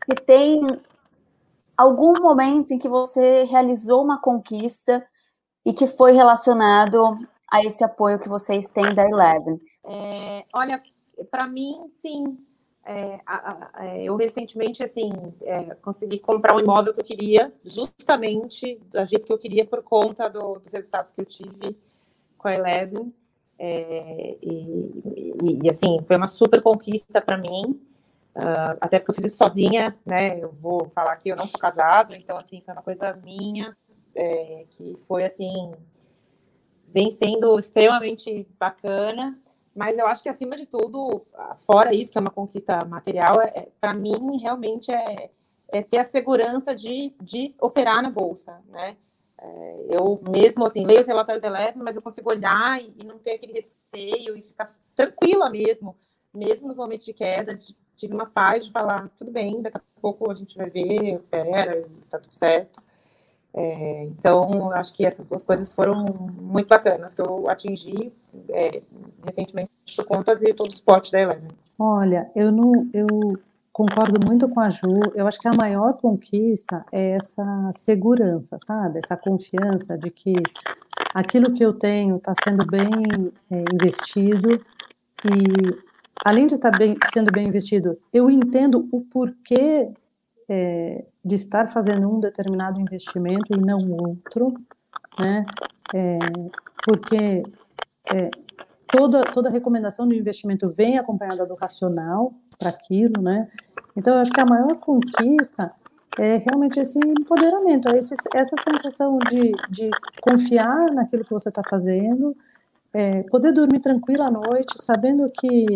se 0.05 0.15
tem 0.27 0.61
algum 1.79 2.21
momento 2.21 2.75
em 2.75 2.79
que 2.79 2.89
você 2.89 3.45
realizou 3.45 4.03
uma 4.03 4.21
conquista 4.21 5.07
e 5.65 5.73
que 5.73 5.87
foi 5.87 6.11
relacionado 6.11 7.17
a 7.49 7.63
esse 7.63 7.85
apoio 7.85 8.19
que 8.19 8.29
vocês 8.29 8.71
têm 8.71 8.93
da 8.93 9.05
Eleven. 9.05 9.61
É, 9.85 10.45
olha, 10.53 10.83
para 11.31 11.47
mim, 11.47 11.87
sim. 11.87 12.37
É, 12.89 13.21
a, 13.27 13.71
a, 13.81 13.87
é, 13.87 14.05
eu 14.05 14.15
recentemente 14.15 14.81
assim 14.81 15.11
é, 15.43 15.75
consegui 15.83 16.21
comprar 16.21 16.55
um 16.55 16.61
imóvel 16.61 16.95
que 16.95 17.01
eu 17.01 17.05
queria, 17.05 17.53
justamente 17.65 18.81
do 18.89 19.05
jeito 19.05 19.27
que 19.27 19.33
eu 19.33 19.39
queria 19.39 19.67
por 19.67 19.83
conta 19.83 20.29
do, 20.31 20.61
dos 20.61 20.73
resultados 20.73 21.11
que 21.11 21.21
eu 21.21 21.25
tive 21.25 21.77
com 22.39 22.47
a 22.47 22.55
Eleven. 22.55 23.13
É, 23.59 24.37
e, 24.41 25.03
e, 25.43 25.61
e, 25.65 25.71
assim, 25.71 25.99
foi 26.07 26.17
uma 26.17 26.29
super 26.29 26.63
conquista 26.63 27.21
para 27.21 27.37
mim. 27.37 27.81
Uh, 28.37 28.77
até 28.81 28.99
porque 28.99 29.13
eu 29.13 29.15
fiz 29.15 29.25
isso 29.25 29.39
sozinha, 29.39 29.97
né? 30.05 30.39
Eu 30.39 30.53
vou 30.53 30.89
falar 30.91 31.17
que 31.17 31.31
eu 31.31 31.37
não 31.37 31.49
sou 31.49 31.59
casada, 31.59 32.15
então 32.15 32.37
assim 32.37 32.61
foi 32.61 32.75
uma 32.75 32.83
coisa 32.83 33.19
minha 33.25 33.75
é, 34.15 34.67
que 34.71 34.97
foi 35.09 35.25
assim 35.25 35.73
vem 36.89 37.11
sendo 37.11 37.59
extremamente 37.59 38.47
bacana. 38.59 39.39
Mas 39.77 39.99
eu 39.99 40.07
acho 40.07 40.23
que 40.23 40.29
acima 40.31 40.57
de 40.57 40.65
tudo, 40.65 41.27
fora 41.67 41.95
isso 41.95 42.11
que 42.11 42.17
é 42.17 42.21
uma 42.21 42.31
conquista 42.31 42.83
material, 42.87 43.43
é, 43.43 43.49
é 43.55 43.69
para 43.79 43.93
mim 43.93 44.39
realmente 44.39 44.91
é, 44.91 45.31
é, 45.69 45.83
ter 45.83 45.99
a 45.99 46.05
segurança 46.05 46.75
de, 46.75 47.13
de 47.21 47.55
operar 47.61 48.03
na 48.03 48.09
bolsa, 48.09 48.59
né? 48.71 48.97
É, 49.39 49.87
eu 49.91 50.19
mesmo 50.31 50.65
assim 50.65 50.87
leio 50.87 51.01
os 51.01 51.07
relatórios 51.07 51.43
elétricos, 51.43 51.83
mas 51.83 51.95
eu 51.95 52.01
consigo 52.01 52.31
olhar 52.31 52.81
e, 52.81 52.95
e 52.99 53.05
não 53.05 53.19
ter 53.19 53.33
aquele 53.33 53.53
receio 53.53 54.35
e 54.35 54.43
ficar 54.43 54.65
tranquila 54.95 55.51
mesmo, 55.51 55.95
mesmo 56.33 56.69
nos 56.69 56.79
momentos 56.79 57.05
de 57.05 57.13
queda, 57.13 57.59
tive 57.95 58.15
uma 58.15 58.27
paz 58.27 58.65
de 58.65 58.73
falar, 58.73 59.11
tudo 59.11 59.31
bem, 59.31 59.61
daqui 59.61 59.77
a 59.77 60.01
pouco 60.01 60.31
a 60.31 60.35
gente 60.35 60.57
vai 60.57 60.71
ver, 60.71 61.17
opera, 61.17 61.87
tá 62.09 62.19
tudo 62.19 62.35
certo. 62.35 62.83
É, 63.57 64.05
então, 64.05 64.71
acho 64.73 64.93
que 64.93 65.07
essas 65.07 65.29
duas 65.29 65.43
coisas 65.43 65.73
foram 65.73 66.05
muito 66.39 66.69
bacanas, 66.69 67.15
que 67.15 67.23
eu 67.23 67.49
atingi 67.49 68.13
é, 68.51 68.83
recentemente 69.25 69.71
por 69.97 70.05
conta 70.05 70.37
de 70.37 70.53
todo 70.53 70.69
o 70.69 70.73
suporte 70.73 71.11
da 71.11 71.21
Eleven. 71.21 71.49
Olha, 71.79 72.31
eu 72.37 72.53
não, 72.53 72.87
eu 72.93 73.07
concordo 73.73 74.21
muito 74.27 74.47
com 74.49 74.61
a 74.61 74.69
Ju. 74.69 75.01
Eu 75.15 75.27
acho 75.27 75.41
que 75.41 75.49
a 75.49 75.57
maior 75.57 75.95
conquista 75.95 76.85
é 76.93 77.13
essa 77.13 77.71
segurança, 77.73 78.59
sabe? 78.63 79.01
Essa 79.03 79.17
confiança 79.17 79.97
de 79.97 80.11
que 80.11 80.35
aquilo 81.15 81.55
que 81.55 81.65
eu 81.65 81.73
tenho 81.73 82.17
está 82.17 82.35
sendo 82.45 82.67
bem 82.67 83.33
é, 83.51 83.65
investido 83.73 84.61
e 85.25 85.87
além 86.25 86.47
de 86.47 86.55
estar 86.55 86.77
bem, 86.77 86.97
sendo 87.13 87.33
bem 87.33 87.49
investido, 87.49 87.99
eu 88.13 88.31
entendo 88.31 88.87
o 88.93 89.01
porquê 89.01 89.89
é, 90.49 91.05
de 91.25 91.35
estar 91.35 91.69
fazendo 91.69 92.09
um 92.09 92.21
determinado 92.21 92.81
investimento 92.81 93.47
e 93.55 93.61
não 93.61 93.91
outro, 93.91 94.55
né? 95.19 95.45
É, 95.95 96.19
porque 96.85 97.43
é, 98.15 98.31
toda, 98.87 99.23
toda 99.23 99.51
recomendação 99.51 100.07
de 100.07 100.17
investimento 100.17 100.69
vem 100.69 100.99
acompanhada 100.99 101.45
do 101.47 101.55
racional 101.55 102.33
para 102.59 102.71
aquilo, 102.71 103.21
né? 103.21 103.49
Então, 103.97 104.15
eu 104.15 104.21
acho 104.21 104.33
que 104.33 104.41
a 104.41 104.47
maior 104.47 104.77
conquista 104.77 105.73
é 106.19 106.37
realmente 106.37 106.81
esse 106.81 106.99
empoderamento, 106.99 107.89
é 107.89 107.99
esse, 107.99 108.15
essa 108.35 108.57
sensação 108.63 109.19
de, 109.31 109.53
de 109.69 109.91
confiar 110.23 110.93
naquilo 110.93 111.25
que 111.25 111.33
você 111.33 111.49
está 111.49 111.63
fazendo, 111.69 112.37
é, 112.97 113.23
poder 113.25 113.53
dormir 113.53 113.81
tranquila 113.81 114.29
à 114.29 114.31
noite, 114.31 114.83
sabendo 114.83 115.31
que, 115.31 115.67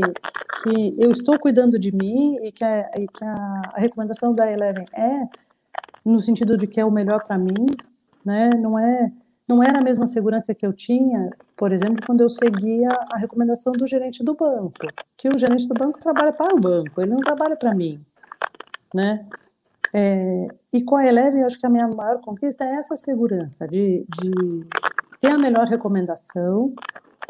que 0.62 0.96
eu 0.98 1.10
estou 1.10 1.38
cuidando 1.38 1.78
de 1.78 1.92
mim 1.92 2.36
e 2.42 2.50
que 2.50 2.64
a, 2.64 2.90
e 2.96 3.06
que 3.06 3.22
a, 3.22 3.74
recomendação 3.76 4.34
da 4.34 4.50
Eleven 4.50 4.86
é 4.96 5.28
no 6.02 6.18
sentido 6.18 6.56
de 6.56 6.66
que 6.66 6.80
é 6.80 6.84
o 6.84 6.90
melhor 6.90 7.22
para 7.22 7.36
mim, 7.36 7.66
né? 8.24 8.48
Não 8.58 8.78
é 8.78 9.12
não 9.46 9.62
era 9.62 9.80
a 9.80 9.84
mesma 9.84 10.06
segurança 10.06 10.54
que 10.54 10.64
eu 10.64 10.72
tinha, 10.72 11.28
por 11.56 11.72
exemplo, 11.72 12.06
quando 12.06 12.20
eu 12.20 12.28
seguia 12.28 12.88
a 13.12 13.18
recomendação 13.18 13.72
do 13.72 13.84
gerente 13.84 14.22
do 14.22 14.32
banco, 14.32 14.72
que 15.16 15.28
o 15.28 15.36
gerente 15.36 15.66
do 15.66 15.74
banco 15.74 15.98
trabalha 15.98 16.32
para 16.32 16.54
o 16.54 16.60
banco, 16.60 17.02
ele 17.02 17.10
não 17.10 17.18
trabalha 17.18 17.56
para 17.56 17.74
mim, 17.74 18.00
né? 18.94 19.26
É, 19.92 20.46
e 20.72 20.84
com 20.84 20.96
a 20.96 21.04
Eleven, 21.04 21.40
eu 21.40 21.46
acho 21.46 21.58
que 21.58 21.66
a 21.66 21.70
minha 21.70 21.88
maior 21.88 22.20
conquista 22.20 22.64
é 22.64 22.76
essa 22.76 22.96
segurança 22.96 23.66
de, 23.66 24.06
de 24.20 24.30
ter 25.20 25.32
a 25.32 25.38
melhor 25.38 25.66
recomendação, 25.66 26.72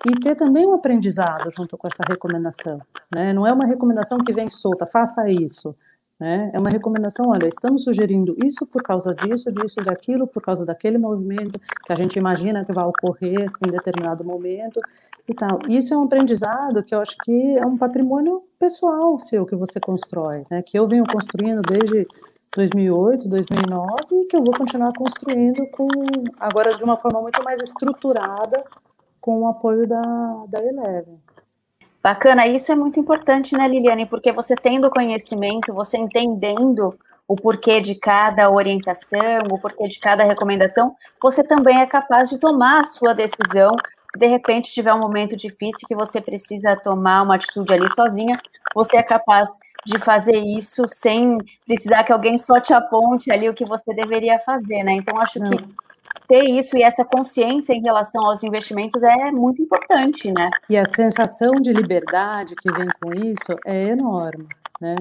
e 0.06 0.12
ter 0.18 0.34
também 0.34 0.66
um 0.66 0.74
aprendizado 0.74 1.50
junto 1.50 1.76
com 1.76 1.86
essa 1.86 2.02
recomendação. 2.08 2.80
Né? 3.14 3.32
Não 3.32 3.46
é 3.46 3.52
uma 3.52 3.66
recomendação 3.66 4.18
que 4.18 4.32
vem 4.32 4.48
solta, 4.48 4.86
faça 4.86 5.28
isso. 5.28 5.74
Né? 6.18 6.50
É 6.52 6.58
uma 6.58 6.68
recomendação, 6.68 7.30
olha, 7.30 7.48
estamos 7.48 7.82
sugerindo 7.82 8.36
isso 8.44 8.66
por 8.66 8.82
causa 8.82 9.14
disso, 9.14 9.50
disso, 9.50 9.76
daquilo, 9.76 10.26
por 10.26 10.42
causa 10.42 10.66
daquele 10.66 10.98
movimento 10.98 11.58
que 11.84 11.92
a 11.92 11.96
gente 11.96 12.18
imagina 12.18 12.64
que 12.64 12.72
vai 12.72 12.84
ocorrer 12.84 13.50
em 13.66 13.70
determinado 13.70 14.22
momento 14.22 14.80
e 15.26 15.34
tal. 15.34 15.60
Isso 15.66 15.94
é 15.94 15.96
um 15.96 16.04
aprendizado 16.04 16.82
que 16.82 16.94
eu 16.94 17.00
acho 17.00 17.16
que 17.24 17.56
é 17.56 17.66
um 17.66 17.78
patrimônio 17.78 18.42
pessoal 18.58 19.18
seu 19.18 19.46
que 19.46 19.56
você 19.56 19.80
constrói, 19.80 20.44
né? 20.50 20.62
que 20.62 20.78
eu 20.78 20.86
venho 20.86 21.04
construindo 21.10 21.62
desde 21.62 22.06
2008, 22.54 23.28
2009 23.28 23.86
e 24.12 24.26
que 24.26 24.36
eu 24.36 24.42
vou 24.44 24.54
continuar 24.54 24.92
construindo 24.92 25.66
com 25.68 25.88
agora 26.38 26.76
de 26.76 26.84
uma 26.84 26.96
forma 26.96 27.22
muito 27.22 27.42
mais 27.42 27.60
estruturada 27.62 28.62
com 29.20 29.42
o 29.42 29.48
apoio 29.48 29.86
da, 29.86 30.02
da 30.48 30.60
Eleven. 30.60 31.20
Bacana, 32.02 32.46
isso 32.46 32.72
é 32.72 32.74
muito 32.74 32.98
importante, 32.98 33.54
né, 33.54 33.68
Liliane? 33.68 34.06
Porque 34.06 34.32
você 34.32 34.54
tendo 34.54 34.90
conhecimento, 34.90 35.74
você 35.74 35.98
entendendo 35.98 36.98
o 37.28 37.36
porquê 37.36 37.80
de 37.80 37.94
cada 37.94 38.50
orientação, 38.50 39.42
o 39.50 39.58
porquê 39.58 39.86
de 39.86 40.00
cada 40.00 40.24
recomendação, 40.24 40.96
você 41.22 41.44
também 41.44 41.80
é 41.80 41.86
capaz 41.86 42.30
de 42.30 42.38
tomar 42.38 42.80
a 42.80 42.84
sua 42.84 43.14
decisão. 43.14 43.70
Se 44.10 44.18
de 44.18 44.26
repente 44.26 44.72
tiver 44.72 44.92
um 44.92 44.98
momento 44.98 45.36
difícil 45.36 45.86
que 45.86 45.94
você 45.94 46.20
precisa 46.20 46.74
tomar 46.74 47.22
uma 47.22 47.36
atitude 47.36 47.72
ali 47.72 47.88
sozinha, 47.94 48.40
você 48.74 48.96
é 48.96 49.02
capaz 49.02 49.50
de 49.86 49.98
fazer 49.98 50.38
isso 50.38 50.84
sem 50.88 51.38
precisar 51.66 52.02
que 52.02 52.12
alguém 52.12 52.36
só 52.36 52.58
te 52.58 52.72
aponte 52.72 53.30
ali 53.30 53.48
o 53.48 53.54
que 53.54 53.64
você 53.64 53.94
deveria 53.94 54.40
fazer, 54.40 54.82
né? 54.82 54.92
Então 54.92 55.20
acho 55.20 55.38
que 55.38 55.68
ter 56.26 56.44
isso 56.44 56.76
e 56.76 56.82
essa 56.82 57.04
consciência 57.04 57.72
em 57.72 57.82
relação 57.82 58.24
aos 58.24 58.42
investimentos 58.42 59.02
é 59.02 59.30
muito 59.30 59.60
importante, 59.60 60.30
né? 60.30 60.48
E 60.68 60.76
a 60.76 60.86
sensação 60.86 61.54
de 61.54 61.72
liberdade 61.72 62.54
que 62.54 62.70
vem 62.72 62.86
com 63.00 63.12
isso 63.14 63.56
é 63.66 63.88
enorme, 63.88 64.46
né? 64.80 64.94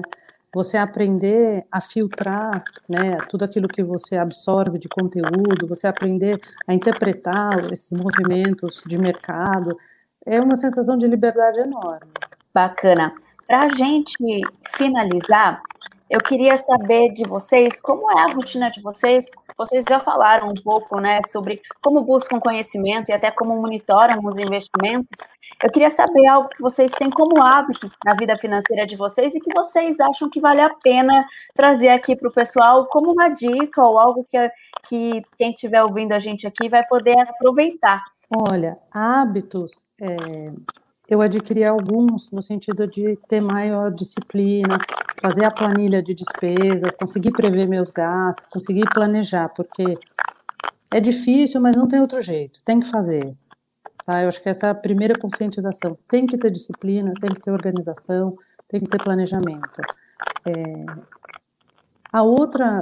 Você 0.52 0.76
aprender 0.76 1.64
a 1.70 1.80
filtrar, 1.80 2.64
né, 2.88 3.16
tudo 3.28 3.44
aquilo 3.44 3.68
que 3.68 3.84
você 3.84 4.18
absorve 4.18 4.80
de 4.80 4.88
conteúdo, 4.88 5.68
você 5.68 5.86
aprender 5.86 6.40
a 6.66 6.74
interpretar 6.74 7.72
esses 7.72 7.92
movimentos 7.92 8.82
de 8.84 8.98
mercado, 8.98 9.78
é 10.26 10.40
uma 10.40 10.56
sensação 10.56 10.98
de 10.98 11.06
liberdade 11.06 11.60
enorme. 11.60 12.10
Bacana. 12.52 13.14
Para 13.46 13.66
a 13.66 13.68
gente 13.68 14.16
finalizar, 14.76 15.62
eu 16.10 16.20
queria 16.20 16.56
saber 16.56 17.12
de 17.12 17.22
vocês 17.22 17.80
como 17.80 18.10
é 18.10 18.22
a 18.22 18.34
rotina 18.34 18.68
de 18.68 18.82
vocês. 18.82 19.30
Vocês 19.56 19.84
já 19.88 20.00
falaram 20.00 20.48
um 20.48 20.54
pouco, 20.54 20.98
né, 20.98 21.20
sobre 21.28 21.62
como 21.80 22.02
buscam 22.02 22.40
conhecimento 22.40 23.10
e 23.10 23.12
até 23.12 23.30
como 23.30 23.54
monitoram 23.54 24.18
os 24.24 24.36
investimentos. 24.36 25.20
Eu 25.62 25.70
queria 25.70 25.88
saber 25.88 26.26
algo 26.26 26.48
que 26.48 26.60
vocês 26.60 26.90
têm 26.90 27.08
como 27.08 27.40
hábito 27.40 27.88
na 28.04 28.14
vida 28.14 28.36
financeira 28.36 28.84
de 28.84 28.96
vocês 28.96 29.36
e 29.36 29.40
que 29.40 29.54
vocês 29.54 30.00
acham 30.00 30.28
que 30.28 30.40
vale 30.40 30.60
a 30.60 30.74
pena 30.82 31.24
trazer 31.54 31.90
aqui 31.90 32.16
para 32.16 32.28
o 32.28 32.32
pessoal 32.32 32.86
como 32.86 33.12
uma 33.12 33.28
dica 33.28 33.80
ou 33.80 33.96
algo 33.96 34.24
que, 34.28 34.50
que 34.88 35.22
quem 35.38 35.52
estiver 35.52 35.82
ouvindo 35.84 36.12
a 36.12 36.18
gente 36.18 36.44
aqui 36.44 36.68
vai 36.68 36.84
poder 36.84 37.18
aproveitar. 37.20 38.02
Olha, 38.36 38.78
hábitos. 38.92 39.86
É 40.00 40.50
eu 41.10 41.20
adquiri 41.20 41.64
alguns 41.64 42.30
no 42.30 42.40
sentido 42.40 42.86
de 42.86 43.18
ter 43.26 43.40
maior 43.40 43.90
disciplina, 43.90 44.78
fazer 45.20 45.44
a 45.44 45.50
planilha 45.50 46.00
de 46.00 46.14
despesas, 46.14 46.94
conseguir 46.94 47.32
prever 47.32 47.68
meus 47.68 47.90
gastos, 47.90 48.46
conseguir 48.48 48.88
planejar, 48.94 49.48
porque 49.48 49.98
é 50.92 51.00
difícil, 51.00 51.60
mas 51.60 51.74
não 51.74 51.88
tem 51.88 52.00
outro 52.00 52.22
jeito, 52.22 52.60
tem 52.64 52.78
que 52.78 52.86
fazer. 52.88 53.36
Tá? 54.06 54.22
Eu 54.22 54.28
acho 54.28 54.40
que 54.40 54.48
essa 54.48 54.68
é 54.68 54.70
a 54.70 54.74
primeira 54.74 55.18
conscientização. 55.18 55.98
Tem 56.08 56.26
que 56.26 56.38
ter 56.38 56.50
disciplina, 56.50 57.12
tem 57.20 57.30
que 57.30 57.40
ter 57.40 57.50
organização, 57.50 58.38
tem 58.68 58.80
que 58.80 58.88
ter 58.88 59.02
planejamento. 59.02 59.80
É... 60.46 60.86
A 62.12 62.22
outra 62.22 62.80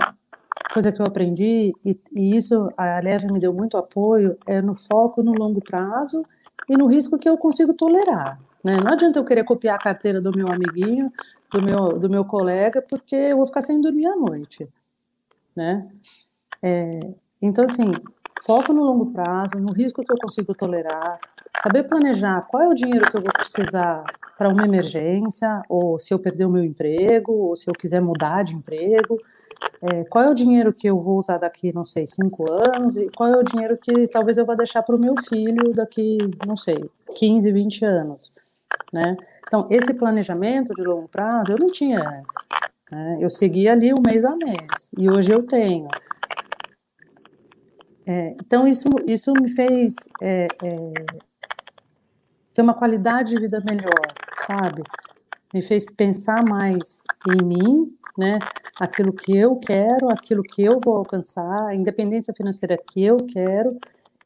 coisa 0.72 0.92
que 0.92 1.00
eu 1.00 1.06
aprendi, 1.06 1.74
e, 1.82 1.98
e 2.14 2.36
isso 2.36 2.68
a 2.76 3.00
Leve 3.00 3.32
me 3.32 3.40
deu 3.40 3.54
muito 3.54 3.78
apoio, 3.78 4.36
é 4.46 4.60
no 4.60 4.74
foco 4.74 5.22
no 5.22 5.32
longo 5.32 5.62
prazo 5.64 6.22
e 6.68 6.76
no 6.76 6.86
risco 6.86 7.18
que 7.18 7.28
eu 7.28 7.36
consigo 7.36 7.74
tolerar. 7.74 8.38
Né? 8.62 8.72
Não 8.84 8.92
adianta 8.92 9.18
eu 9.18 9.24
querer 9.24 9.44
copiar 9.44 9.76
a 9.76 9.82
carteira 9.82 10.20
do 10.20 10.36
meu 10.36 10.46
amiguinho, 10.48 11.12
do 11.52 11.62
meu, 11.62 11.98
do 11.98 12.10
meu 12.10 12.24
colega, 12.24 12.82
porque 12.82 13.14
eu 13.14 13.36
vou 13.36 13.46
ficar 13.46 13.62
sem 13.62 13.80
dormir 13.80 14.06
à 14.06 14.16
noite. 14.16 14.68
Né? 15.54 15.88
É, 16.62 16.90
então, 17.40 17.64
assim, 17.64 17.90
foco 18.44 18.72
no 18.72 18.82
longo 18.82 19.12
prazo, 19.12 19.58
no 19.58 19.72
risco 19.72 20.04
que 20.04 20.12
eu 20.12 20.16
consigo 20.20 20.54
tolerar, 20.54 21.18
saber 21.62 21.84
planejar 21.84 22.42
qual 22.42 22.62
é 22.62 22.68
o 22.68 22.74
dinheiro 22.74 23.10
que 23.10 23.16
eu 23.16 23.22
vou 23.22 23.32
precisar 23.32 24.04
para 24.36 24.48
uma 24.48 24.64
emergência, 24.64 25.62
ou 25.68 25.98
se 25.98 26.14
eu 26.14 26.18
perder 26.18 26.44
o 26.44 26.50
meu 26.50 26.62
emprego, 26.62 27.32
ou 27.32 27.56
se 27.56 27.68
eu 27.68 27.74
quiser 27.74 28.00
mudar 28.00 28.44
de 28.44 28.54
emprego, 28.54 29.18
é, 29.80 30.04
qual 30.04 30.24
é 30.24 30.30
o 30.30 30.34
dinheiro 30.34 30.72
que 30.72 30.88
eu 30.88 31.00
vou 31.00 31.18
usar 31.18 31.38
daqui, 31.38 31.72
não 31.72 31.84
sei, 31.84 32.06
cinco 32.06 32.44
anos, 32.50 32.96
e 32.96 33.08
qual 33.10 33.32
é 33.32 33.36
o 33.36 33.42
dinheiro 33.42 33.76
que 33.76 34.08
talvez 34.08 34.38
eu 34.38 34.44
vá 34.44 34.54
deixar 34.54 34.82
para 34.82 34.96
o 34.96 35.00
meu 35.00 35.14
filho 35.28 35.72
daqui, 35.72 36.18
não 36.46 36.56
sei, 36.56 36.90
15, 37.14 37.52
20 37.52 37.84
anos, 37.84 38.32
né? 38.92 39.16
Então, 39.46 39.66
esse 39.70 39.94
planejamento 39.94 40.74
de 40.74 40.82
longo 40.82 41.08
prazo 41.08 41.52
eu 41.52 41.56
não 41.58 41.68
tinha 41.68 41.98
antes. 41.98 42.34
Né? 42.90 43.18
Eu 43.20 43.30
seguia 43.30 43.72
ali 43.72 43.92
um 43.92 44.02
mês 44.04 44.24
a 44.24 44.34
mês, 44.36 44.90
e 44.96 45.08
hoje 45.08 45.32
eu 45.32 45.42
tenho. 45.42 45.88
É, 48.06 48.34
então, 48.44 48.66
isso, 48.66 48.88
isso 49.06 49.32
me 49.32 49.48
fez 49.48 49.94
é, 50.20 50.48
é, 50.62 50.92
ter 52.52 52.62
uma 52.62 52.74
qualidade 52.74 53.34
de 53.34 53.40
vida 53.40 53.62
melhor, 53.68 54.00
sabe? 54.46 54.82
me 55.52 55.62
fez 55.62 55.84
pensar 55.84 56.44
mais 56.44 57.02
em 57.26 57.44
mim, 57.44 57.97
né? 58.18 58.38
Aquilo 58.80 59.12
que 59.12 59.36
eu 59.36 59.56
quero, 59.56 60.10
aquilo 60.10 60.42
que 60.42 60.62
eu 60.62 60.78
vou 60.78 60.96
alcançar, 60.96 61.68
a 61.68 61.74
independência 61.74 62.34
financeira 62.34 62.76
que 62.76 63.04
eu 63.04 63.16
quero, 63.18 63.78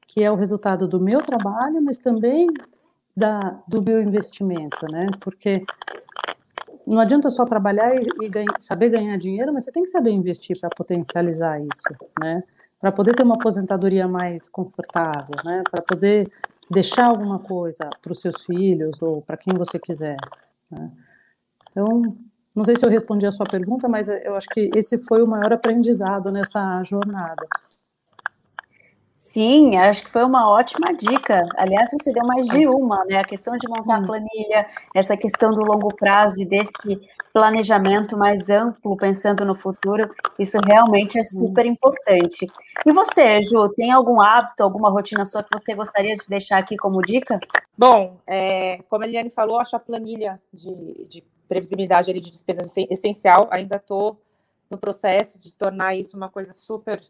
que 0.06 0.24
é 0.24 0.30
o 0.30 0.34
resultado 0.34 0.88
do 0.88 0.98
meu 0.98 1.22
trabalho, 1.22 1.80
mas 1.82 1.98
também 1.98 2.48
da, 3.14 3.38
do 3.68 3.82
meu 3.82 4.00
investimento, 4.00 4.90
né? 4.90 5.06
Porque 5.20 5.64
não 6.86 6.98
adianta 6.98 7.30
só 7.30 7.44
trabalhar 7.44 7.94
e, 7.94 8.06
e 8.22 8.28
ganha, 8.28 8.48
saber 8.58 8.88
ganhar 8.88 9.16
dinheiro, 9.18 9.52
mas 9.52 9.64
você 9.64 9.72
tem 9.72 9.84
que 9.84 9.90
saber 9.90 10.10
investir 10.10 10.58
para 10.58 10.70
potencializar 10.70 11.60
isso, 11.60 11.88
né? 12.20 12.40
Para 12.80 12.90
poder 12.90 13.14
ter 13.14 13.22
uma 13.22 13.34
aposentadoria 13.34 14.08
mais 14.08 14.48
confortável, 14.48 15.36
né? 15.44 15.62
Para 15.70 15.82
poder 15.82 16.30
deixar 16.70 17.06
alguma 17.06 17.38
coisa 17.38 17.88
para 18.00 18.12
os 18.12 18.20
seus 18.20 18.44
filhos 18.44 19.00
ou 19.02 19.20
para 19.20 19.36
quem 19.36 19.54
você 19.56 19.78
quiser. 19.78 20.16
Né? 20.70 20.90
Então, 21.70 22.16
não 22.54 22.64
sei 22.64 22.76
se 22.76 22.84
eu 22.84 22.90
respondi 22.90 23.26
a 23.26 23.32
sua 23.32 23.46
pergunta, 23.46 23.88
mas 23.88 24.08
eu 24.08 24.34
acho 24.36 24.48
que 24.48 24.70
esse 24.74 24.98
foi 25.06 25.22
o 25.22 25.26
maior 25.26 25.52
aprendizado 25.52 26.30
nessa 26.30 26.82
jornada. 26.82 27.46
Sim, 29.32 29.78
acho 29.78 30.04
que 30.04 30.10
foi 30.10 30.24
uma 30.24 30.50
ótima 30.50 30.92
dica. 30.92 31.48
Aliás, 31.56 31.88
você 31.90 32.12
deu 32.12 32.22
mais 32.26 32.44
de 32.48 32.66
uma, 32.66 33.02
né? 33.06 33.16
A 33.16 33.24
questão 33.24 33.56
de 33.56 33.66
montar 33.66 33.96
a 33.96 34.00
hum. 34.00 34.04
planilha, 34.04 34.66
essa 34.94 35.16
questão 35.16 35.54
do 35.54 35.62
longo 35.62 35.88
prazo 35.94 36.42
e 36.42 36.44
desse 36.44 37.00
planejamento 37.32 38.14
mais 38.14 38.50
amplo, 38.50 38.94
pensando 38.94 39.42
no 39.46 39.54
futuro, 39.54 40.14
isso 40.38 40.58
realmente 40.66 41.16
é 41.18 41.22
hum. 41.22 41.24
super 41.24 41.64
importante. 41.64 42.46
E 42.84 42.92
você, 42.92 43.42
Ju, 43.42 43.72
tem 43.74 43.90
algum 43.90 44.20
hábito, 44.20 44.62
alguma 44.62 44.90
rotina 44.90 45.24
sua 45.24 45.42
que 45.42 45.58
você 45.58 45.74
gostaria 45.74 46.14
de 46.14 46.28
deixar 46.28 46.58
aqui 46.58 46.76
como 46.76 47.00
dica? 47.00 47.40
Bom, 47.78 48.18
é, 48.26 48.80
como 48.90 49.02
a 49.02 49.06
Eliane 49.06 49.30
falou, 49.30 49.58
acho 49.58 49.74
a 49.74 49.80
planilha 49.80 50.38
de, 50.52 51.06
de 51.08 51.24
previsibilidade 51.52 52.10
ali 52.10 52.18
de 52.18 52.30
despesas 52.30 52.74
essencial. 52.88 53.46
Ainda 53.50 53.76
estou 53.76 54.18
no 54.70 54.78
processo 54.78 55.38
de 55.38 55.54
tornar 55.54 55.94
isso 55.94 56.16
uma 56.16 56.30
coisa 56.30 56.54
super 56.54 57.02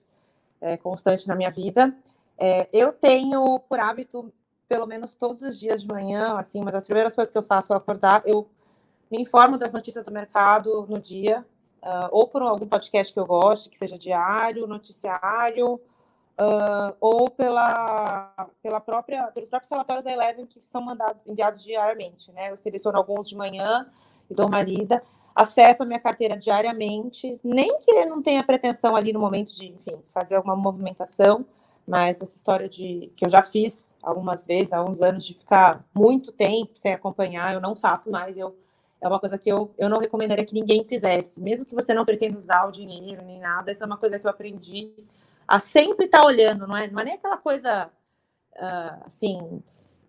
é, 0.61 0.77
constante 0.77 1.29
na 1.29 1.37
minha 1.37 1.51
vida. 1.51 1.95
É, 2.37 2.69
eu 2.73 2.93
tenho 2.93 3.61
por 3.61 3.79
hábito, 3.79 4.33
pelo 4.69 4.85
menos 4.85 5.15
todos 5.15 5.43
os 5.43 5.61
dias 5.61 5.83
de 5.83 5.87
manhã, 5.87 6.39
assim, 6.39 6.61
uma 6.61 6.73
das 6.73 6.85
primeiras 6.85 7.15
coisas 7.15 7.31
que 7.31 7.39
eu 7.39 7.43
faço 7.45 7.73
ao 7.73 7.79
acordar, 7.79 8.21
eu 8.25 8.49
me 9.09 9.21
informo 9.21 9.57
das 9.57 9.73
notícias 9.73 10.05
do 10.05 10.11
mercado 10.11 10.87
no 10.89 10.99
dia, 10.99 11.47
uh, 11.83 12.09
ou 12.11 12.27
por 12.27 12.43
algum 12.43 12.67
podcast 12.67 13.13
que 13.13 13.21
eu 13.21 13.27
goste, 13.27 13.71
que 13.71 13.79
seja 13.79 13.97
diário, 13.97 14.67
noticiário, 14.67 15.75
uh, 15.75 16.97
ou 17.01 17.31
pela, 17.31 18.49
pela 18.61 18.81
própria, 18.81 19.29
pelos 19.29 19.49
próprios 19.49 19.71
relatórios 19.71 20.05
da 20.05 20.11
Eleven 20.11 20.47
que 20.47 20.65
são 20.67 20.83
mandados, 20.83 21.25
enviados 21.27 21.63
diariamente, 21.63 22.33
né? 22.33 22.51
Eu 22.51 22.57
seleciono 22.57 22.99
alguns 22.99 23.29
de 23.29 23.37
manhã 23.37 23.89
e 24.31 24.65
lida 24.65 25.03
acesso 25.35 25.83
à 25.83 25.87
minha 25.87 25.99
carteira 25.99 26.37
diariamente, 26.37 27.41
nem 27.43 27.79
que 27.79 28.05
não 28.05 28.23
tenha 28.23 28.45
pretensão 28.45 28.95
ali 28.95 29.13
no 29.13 29.21
momento 29.21 29.55
de, 29.55 29.69
enfim, 29.69 29.99
fazer 30.11 30.37
alguma 30.37 30.55
movimentação, 30.55 31.45
mas 31.87 32.21
essa 32.21 32.37
história 32.37 32.69
de 32.69 33.11
que 33.17 33.25
eu 33.25 33.29
já 33.29 33.43
fiz 33.43 33.95
algumas 34.03 34.47
vezes, 34.47 34.73
há 34.73 34.79
alguns 34.79 35.01
anos, 35.01 35.25
de 35.25 35.35
ficar 35.35 35.85
muito 35.95 36.33
tempo 36.33 36.73
sem 36.75 36.93
acompanhar, 36.93 37.55
eu 37.55 37.61
não 37.61 37.75
faço 37.75 38.11
mais, 38.11 38.37
eu 38.37 38.57
é 39.01 39.09
uma 39.09 39.19
coisa 39.19 39.37
que 39.37 39.51
eu, 39.51 39.75
eu 39.77 39.89
não 39.89 39.99
recomendaria 39.99 40.45
que 40.45 40.55
ninguém 40.55 40.85
fizesse, 40.85 41.41
mesmo 41.41 41.67
que 41.67 41.75
você 41.75 41.93
não 41.93 42.05
pretenda 42.05 42.39
usar 42.39 42.69
o 42.69 42.71
dinheiro 42.71 43.21
nem 43.25 43.41
nada, 43.41 43.73
essa 43.73 43.85
é 43.85 43.87
uma 43.87 43.97
coisa 43.97 44.17
que 44.17 44.25
eu 44.25 44.31
aprendi 44.31 44.93
a 45.47 45.59
sempre 45.59 46.07
estar 46.07 46.25
olhando, 46.25 46.69
não 46.69 46.77
é, 46.77 46.87
não 46.87 47.01
é 47.01 47.05
nem 47.05 47.15
aquela 47.15 47.37
coisa 47.37 47.91
uh, 48.53 49.05
assim 49.05 49.61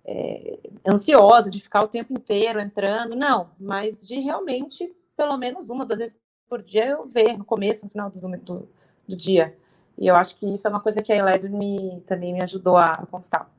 é, 0.06 0.60
ansiosa 0.88 1.50
de 1.50 1.62
ficar 1.62 1.82
o 1.82 1.88
tempo 1.88 2.14
inteiro 2.14 2.60
entrando, 2.60 3.16
não, 3.16 3.50
mas 3.60 4.06
de 4.06 4.20
realmente 4.20 4.94
pelo 5.16 5.38
menos 5.38 5.70
uma, 5.70 5.86
duas 5.86 6.00
vezes 6.00 6.20
por 6.50 6.62
dia 6.62 6.88
eu 6.88 7.08
ver 7.08 7.38
no 7.38 7.46
começo, 7.46 7.86
no 7.86 7.92
final 7.92 8.10
do, 8.10 8.20
do, 8.38 8.70
do 9.08 9.16
dia. 9.16 9.58
E 9.98 10.08
eu 10.08 10.16
acho 10.16 10.36
que 10.38 10.46
isso 10.52 10.68
é 10.68 10.70
uma 10.70 10.80
coisa 10.80 11.02
que 11.02 11.14
a 11.14 11.16
Eleven 11.16 11.52
me, 11.52 12.02
também 12.02 12.34
me 12.34 12.44
ajudou 12.44 12.78
a, 12.78 13.06
conquistar. 13.10 13.50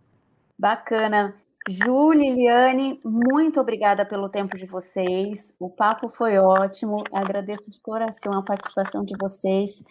Bacana. 0.58 1.34
Ju, 1.68 2.12
Liliane, 2.12 3.00
muito 3.02 3.58
obrigada 3.58 4.04
pelo 4.04 4.28
tempo 4.28 4.56
de 4.56 4.66
vocês. 4.66 5.54
O 5.58 5.70
papo 5.70 6.08
foi 6.08 6.38
ótimo. 6.38 7.02
Agradeço 7.12 7.70
de 7.70 7.80
coração 7.80 8.34
a 8.34 8.42
participação 8.42 9.04
de 9.04 9.14
vocês 9.18 9.82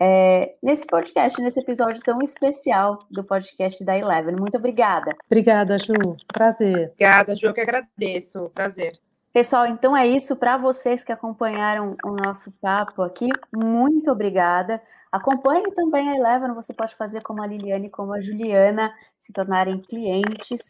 é, 0.00 0.54
nesse 0.62 0.86
podcast, 0.86 1.40
nesse 1.42 1.60
episódio 1.60 2.00
tão 2.02 2.20
especial 2.22 3.06
do 3.10 3.22
podcast 3.22 3.84
da 3.84 3.98
Eleven. 3.98 4.34
Muito 4.38 4.56
obrigada. 4.56 5.14
Obrigada, 5.26 5.78
Ju. 5.78 5.92
Prazer. 6.32 6.92
Obrigada, 6.94 7.36
Ju, 7.36 7.48
eu 7.48 7.52
que 7.52 7.60
agradeço. 7.60 8.50
Prazer. 8.54 8.98
Pessoal, 9.32 9.66
então 9.66 9.96
é 9.96 10.08
isso 10.08 10.34
para 10.34 10.56
vocês 10.56 11.04
que 11.04 11.12
acompanharam 11.12 11.96
o 12.04 12.10
nosso 12.10 12.50
papo 12.60 13.02
aqui. 13.02 13.28
Muito 13.54 14.10
obrigada. 14.10 14.82
Acompanhe 15.12 15.70
também 15.72 16.08
a 16.08 16.16
Eleven, 16.16 16.54
você 16.54 16.72
pode 16.72 16.96
fazer 16.96 17.22
como 17.22 17.42
a 17.42 17.46
Liliane 17.46 17.86
e 17.86 17.90
como 17.90 18.12
a 18.12 18.20
Juliana, 18.20 18.92
se 19.16 19.32
tornarem 19.32 19.80
clientes. 19.82 20.66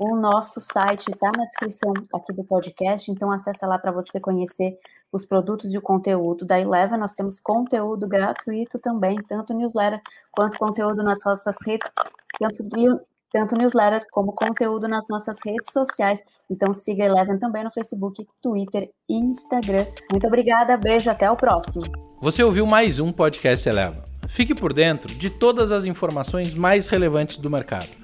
O 0.00 0.14
nosso 0.16 0.60
site 0.60 1.08
está 1.08 1.32
na 1.36 1.44
descrição 1.44 1.92
aqui 2.12 2.32
do 2.32 2.44
podcast, 2.44 3.10
então 3.10 3.30
acessa 3.30 3.66
lá 3.66 3.78
para 3.78 3.92
você 3.92 4.20
conhecer 4.20 4.78
os 5.14 5.24
produtos 5.24 5.72
e 5.72 5.78
o 5.78 5.82
conteúdo 5.82 6.44
da 6.44 6.60
Eleven. 6.60 6.98
Nós 6.98 7.12
temos 7.12 7.38
conteúdo 7.38 8.08
gratuito 8.08 8.80
também, 8.80 9.16
tanto 9.28 9.54
newsletter 9.54 10.00
quanto 10.32 10.58
conteúdo 10.58 11.04
nas 11.04 11.20
nossas 11.24 11.56
redes, 11.64 11.88
tanto 12.38 12.68
tanto 13.32 13.56
newsletter 13.56 14.06
como 14.12 14.32
conteúdo 14.32 14.86
nas 14.86 15.06
nossas 15.08 15.38
redes 15.44 15.72
sociais. 15.72 16.20
Então 16.50 16.72
siga 16.72 17.04
a 17.04 17.06
Eleven 17.06 17.38
também 17.38 17.62
no 17.64 17.70
Facebook, 17.70 18.26
Twitter 18.42 18.90
e 19.08 19.14
Instagram. 19.14 19.86
Muito 20.10 20.26
obrigada, 20.26 20.76
beijo, 20.76 21.10
até 21.10 21.30
o 21.30 21.36
próximo. 21.36 21.84
Você 22.20 22.42
ouviu 22.42 22.66
mais 22.66 22.98
um 22.98 23.12
podcast 23.12 23.68
Eleven. 23.68 24.02
Fique 24.28 24.54
por 24.54 24.72
dentro 24.72 25.14
de 25.14 25.30
todas 25.30 25.70
as 25.70 25.84
informações 25.84 26.54
mais 26.54 26.88
relevantes 26.88 27.36
do 27.36 27.50
mercado. 27.50 28.03